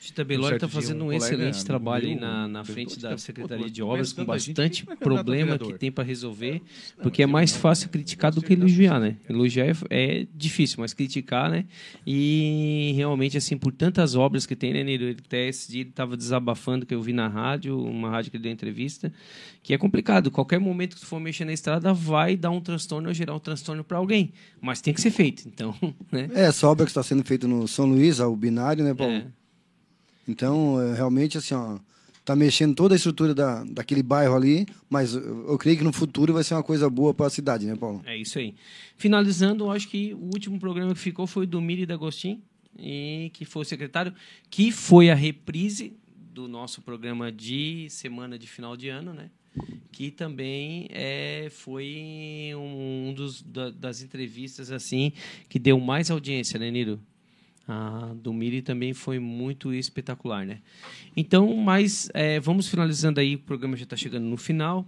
[0.03, 3.11] Tita Um certo está fazendo um, colega excelente trabalho aí meu, na, na frente "Tita,
[3.11, 6.61] da Secretaria de Obras, com bastante é é problema que vereador?" tem para resolver,
[7.01, 9.15] porque é mais fácil criticar do que elogiar, né?
[9.29, 11.63] Elogiar é, é difícil, mas criticar, né?
[12.05, 15.05] E realmente, assim, por tantas obras que tem, né, Nilo?
[15.05, 18.35] Ele até esse dia ele estava desabafando, que eu vi na rádio, uma rádio que
[18.35, 19.09] ele deu entrevista,
[19.63, 20.29] que é complicado.
[20.29, 23.39] Qualquer momento que tu for mexer na estrada, vai dar um transtorno ou gerar um
[23.39, 25.73] transtorno para alguém, mas tem que ser feito, então,
[26.11, 26.29] né?
[26.33, 29.13] É, essa obra que está sendo feita no São Luís, o binário, né, Paulo?
[29.13, 29.42] É.
[30.27, 31.77] Então, é, realmente, assim, ó,
[32.23, 35.91] tá mexendo toda a estrutura da, daquele bairro ali, mas eu, eu creio que no
[35.91, 38.01] futuro vai ser uma coisa boa para a cidade, né, Paulo?
[38.05, 38.55] É isso aí.
[38.95, 42.41] Finalizando, acho que o último programa que ficou foi do Miri D'Agostin,
[42.79, 44.13] e que foi o secretário,
[44.49, 45.93] que foi a reprise
[46.33, 49.29] do nosso programa de semana de final de ano, né?
[49.91, 55.11] Que também é, foi um dos da- das entrevistas assim
[55.47, 56.99] que deu mais audiência, né, Niro?
[57.67, 60.59] A do Miri também foi muito espetacular, né?
[61.15, 64.85] Então, mas é, vamos finalizando aí, o programa já está chegando no final.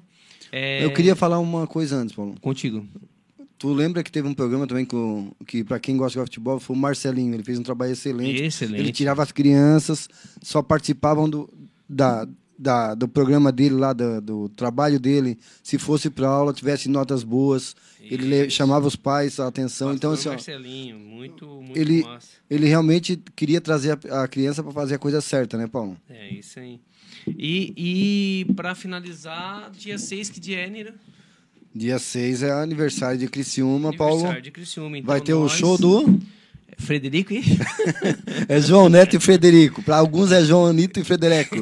[0.51, 2.35] É, Eu queria falar uma coisa antes, Paulo.
[2.41, 2.85] Contigo.
[3.57, 6.75] Tu lembra que teve um programa também com, que, para quem gosta de futebol, foi
[6.75, 7.33] o Marcelinho.
[7.33, 8.43] Ele fez um trabalho excelente.
[8.43, 8.79] Excelente.
[8.79, 10.09] Ele tirava as crianças,
[10.41, 11.49] só participavam do,
[11.87, 15.37] da, da, do programa dele lá, do, do trabalho dele.
[15.63, 17.75] Se fosse para aula, tivesse notas boas.
[18.01, 19.93] Ele le- chamava os pais a atenção.
[19.93, 22.27] então, assim, ó, Marcelinho, muito, muito ele, massa.
[22.49, 25.97] ele realmente queria trazer a, a criança para fazer a coisa certa, né, Paulo?
[26.09, 26.79] É isso aí.
[27.27, 27.73] E,
[28.47, 30.93] e para finalizar, dia 6, que dia é, Nira?
[31.73, 34.13] Dia 6 é aniversário de Criciúma, Paulo.
[34.13, 34.97] Aniversário de Criciúma.
[34.99, 36.19] Então Vai ter o nós- show do.
[36.77, 37.43] Frederico e.
[38.47, 39.81] É João Neto e Frederico.
[39.81, 41.55] Para alguns é João Anito e Frederico.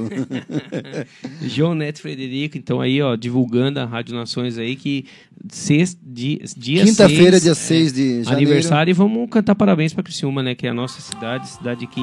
[1.42, 5.06] João Neto e Frederico, então aí, ó, divulgando a Rádio Nações aí que
[5.50, 8.32] sexta, dia, dia Quinta-feira, seis, dia 6 de janeiro.
[8.36, 12.02] Aniversário e vamos cantar parabéns para Criciúma, né, que é a nossa cidade, cidade que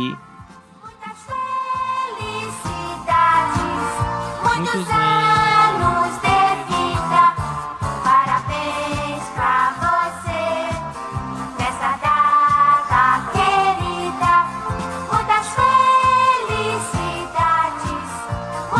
[4.60, 4.99] Muitos anos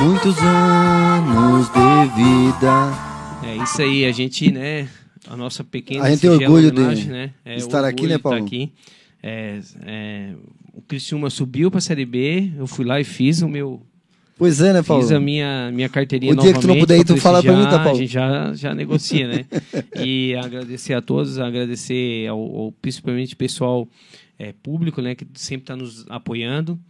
[0.02, 2.92] Muitos anos de vida.
[3.44, 4.88] É isso aí, a gente, né,
[5.28, 8.42] a nossa pequena A gente tem orgulho de né, é estar aqui, né, Paulo?
[8.42, 8.72] aqui.
[9.22, 10.32] É, é,
[10.72, 13.82] o Criciúma subiu para a Série B, eu fui lá e fiz o meu
[14.38, 15.02] Pois é, né, Paulo?
[15.02, 17.54] Fiz a minha, minha carteirinha O dia que tu não puder ir, tu fala pra
[17.54, 17.90] mim, tá, Paulo?
[17.90, 19.44] A gente já, já negocia, né?
[20.02, 23.86] e agradecer a todos, agradecer ao, ao principalmente pessoal
[24.38, 25.14] é, público, né?
[25.14, 26.80] Que sempre está nos apoiando.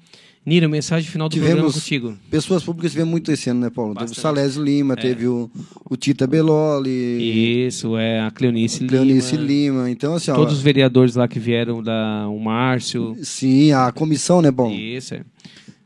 [0.45, 2.19] Nira, mensagem final do programa Tivemos contigo.
[2.31, 3.93] pessoas públicas tivemos muito esse ano, né, Paulo?
[3.93, 4.21] Teve o Bastante.
[4.23, 4.97] Salésio Lima, É.
[4.97, 5.51] teve o,
[5.89, 7.67] o Tita Beloli.
[7.67, 9.47] Isso, é a Cleonice, Cleonice Lima.
[9.83, 9.91] Lima.
[9.91, 13.17] Então, assim, ó, Todos os vereadores lá que vieram, da, o Márcio.
[13.23, 14.75] Sim, a comissão, né, Paulo?
[14.75, 15.25] Isso, é.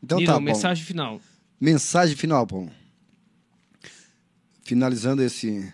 [0.01, 0.45] Então Nira, tá, Paulo.
[0.45, 1.19] mensagem final.
[1.59, 2.71] Mensagem final, Paulo.
[4.63, 5.71] Finalizando esse,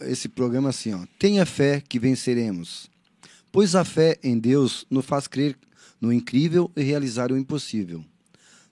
[0.00, 1.00] esse programa assim, ó.
[1.18, 2.88] Tenha fé que venceremos.
[3.52, 5.56] Pois a fé em Deus nos faz crer
[6.00, 8.02] no incrível e realizar o impossível.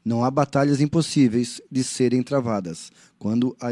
[0.05, 3.69] Não há batalhas impossíveis de serem travadas quando há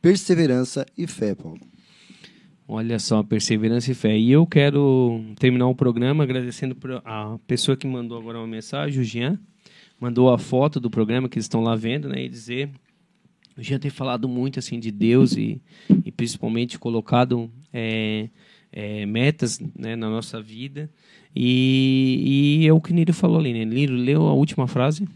[0.00, 1.60] perseverança e fé, Paulo.
[2.66, 4.16] Olha só, perseverança e fé.
[4.16, 9.04] E eu quero terminar o programa agradecendo a pessoa que mandou agora uma mensagem, o
[9.04, 9.38] Jean,
[9.98, 12.24] mandou a foto do programa que eles estão lá vendo, né?
[12.24, 12.70] E dizer,
[13.56, 15.60] o Jean tem falado muito assim de Deus e,
[16.04, 18.30] e principalmente colocado é,
[18.72, 20.88] é, metas né, na nossa vida.
[21.34, 23.64] E, e é o que Niro falou ali, né?
[23.64, 25.08] Niro, leu a última frase?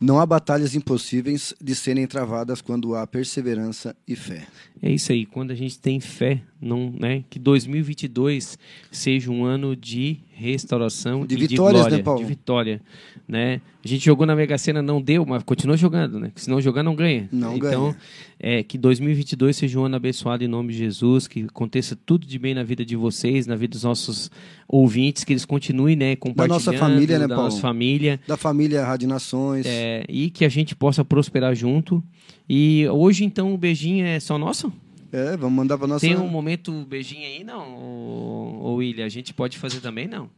[0.00, 4.46] Não há batalhas impossíveis de serem travadas quando há perseverança e fé.
[4.80, 8.58] É isso aí, quando a gente tem fé, não, né, que 2022
[8.90, 12.20] seja um ano de restauração De vitórias, de glória, né, Paulo?
[12.20, 12.80] de vitória,
[13.28, 13.60] né?
[13.84, 16.32] A gente jogou na Mega Sena, não deu, mas continua jogando, né?
[16.34, 17.28] Se não jogar, não ganha.
[17.30, 17.96] Não então, ganha.
[18.38, 22.38] é que 2022 seja um ano abençoado em nome de Jesus, que aconteça tudo de
[22.38, 24.30] bem na vida de vocês, na vida dos nossos
[24.68, 27.50] ouvintes, que eles continuem, né, Da compartilhando nossa família, né, da Paulo?
[27.50, 28.20] nossa família.
[28.26, 29.66] Da família Rádio Nações.
[29.66, 32.02] É, e que a gente possa prosperar junto.
[32.48, 34.72] E hoje, então, o beijinho é só nosso?
[35.12, 36.06] É, vamos mandar para nossa.
[36.06, 39.04] Tem um momento beijinho aí, não, ô, ô William?
[39.04, 40.30] A gente pode fazer também, não?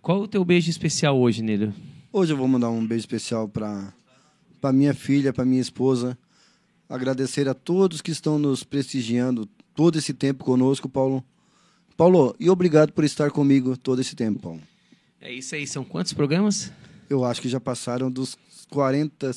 [0.00, 1.74] Qual o teu beijo especial hoje, Nilo?
[2.12, 3.92] Hoje eu vou mandar um beijo especial para
[4.60, 6.18] para minha filha, para minha esposa.
[6.88, 11.24] Agradecer a todos que estão nos prestigiando todo esse tempo conosco, Paulo.
[11.96, 14.60] Paulo, e obrigado por estar comigo todo esse tempo, Paulo.
[15.20, 16.72] É isso aí, são quantos programas?
[17.10, 18.38] Eu acho que já passaram dos
[18.70, 19.30] 40.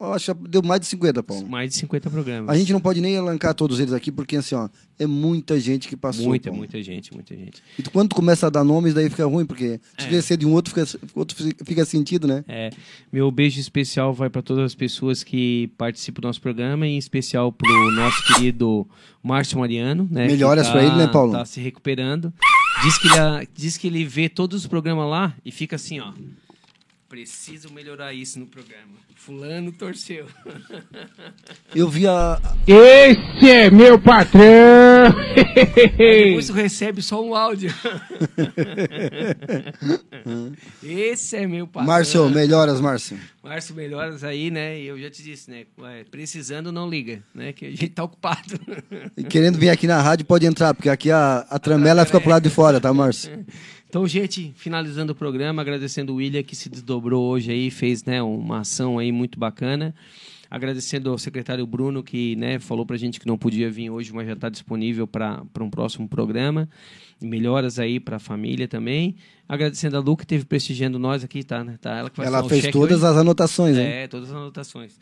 [0.00, 1.48] Eu acho deu mais de 50, Paulo.
[1.48, 2.50] Mais de 50 programas.
[2.54, 4.68] A gente não pode nem elencar todos eles aqui, porque assim, ó,
[4.98, 6.26] é muita gente que passou.
[6.26, 6.58] Muita, Paulo.
[6.58, 7.62] muita gente, muita gente.
[7.78, 10.04] E quando tu começa a dar nomes, daí fica ruim, porque se É.
[10.04, 12.44] esquecer de um outro, fica, outro fica sentido, né?
[12.46, 12.70] É,
[13.12, 17.50] meu beijo especial vai para todas as pessoas que participam do nosso programa, em especial
[17.52, 18.86] para o nosso querido
[19.22, 20.08] Márcio Mariano.
[20.10, 21.32] Né, Melhoras que pra ele, né, Paulo?
[21.32, 22.32] Tá se recuperando.
[22.82, 26.12] Diz que, ele, diz que ele vê todos os programas lá e fica assim, ó.
[27.08, 28.92] Preciso melhorar isso no programa.
[29.14, 30.26] Fulano torceu.
[31.74, 32.40] Eu vi a.
[32.66, 34.42] Esse é meu patrão!
[35.96, 37.72] Depois tu recebe só um áudio.
[40.82, 41.86] Esse é meu patrão.
[41.86, 43.18] Márcio, melhoras, Márcio.
[43.42, 44.80] Márcio, melhoras aí, né?
[44.80, 45.64] Eu já te disse, né?
[45.78, 47.52] Ué, Precisando, não liga, né?
[47.52, 48.58] Que a gente tá ocupado.
[49.16, 52.30] E querendo vir aqui na rádio, pode entrar, porque aqui a, a tramela fica pro
[52.30, 53.44] lado de fora, tá, Márcio?
[53.94, 58.20] Então, gente, finalizando o programa, agradecendo o William que se desdobrou hoje aí, fez né,
[58.20, 59.94] uma ação aí muito bacana.
[60.50, 64.26] Agradecendo ao secretário Bruno, que né, falou pra gente que não podia vir hoje, mas
[64.26, 66.68] já está disponível para um próximo programa.
[67.22, 69.14] Melhoras aí para a família também.
[69.48, 71.62] Agradecendo a Lu, que esteve prestigiando nós aqui, tá?
[71.62, 71.78] Né?
[71.80, 73.06] tá ela que vai Ela fez todas hoje.
[73.06, 73.86] as anotações, hein?
[73.86, 74.98] É, todas as anotações.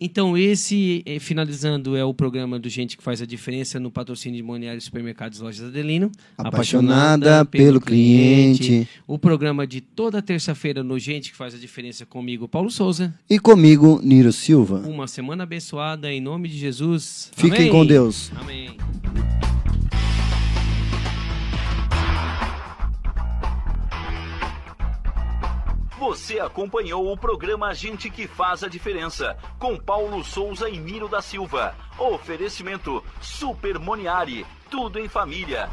[0.00, 4.36] Então, esse, eh, finalizando, é o programa do Gente que faz a diferença no patrocínio
[4.36, 6.10] de Imobiliário Supermercados Lojas Adelino.
[6.38, 8.88] Apaixonada pelo cliente.
[9.06, 13.14] O programa de toda terça-feira no Gente que faz a diferença comigo, Paulo Souza.
[13.28, 14.78] E comigo, Niro Silva.
[14.86, 17.30] Uma semana abençoada em nome de Jesus.
[17.36, 17.70] Fiquem Amém.
[17.70, 18.32] com Deus.
[18.40, 18.76] Amém.
[26.00, 31.20] Você acompanhou o programa Gente que Faz a Diferença, com Paulo Souza e Miro da
[31.20, 31.76] Silva.
[31.98, 35.68] Oferecimento Super Moniari, tudo em família.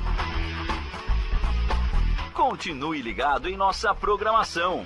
[2.33, 4.85] Continue ligado em nossa programação.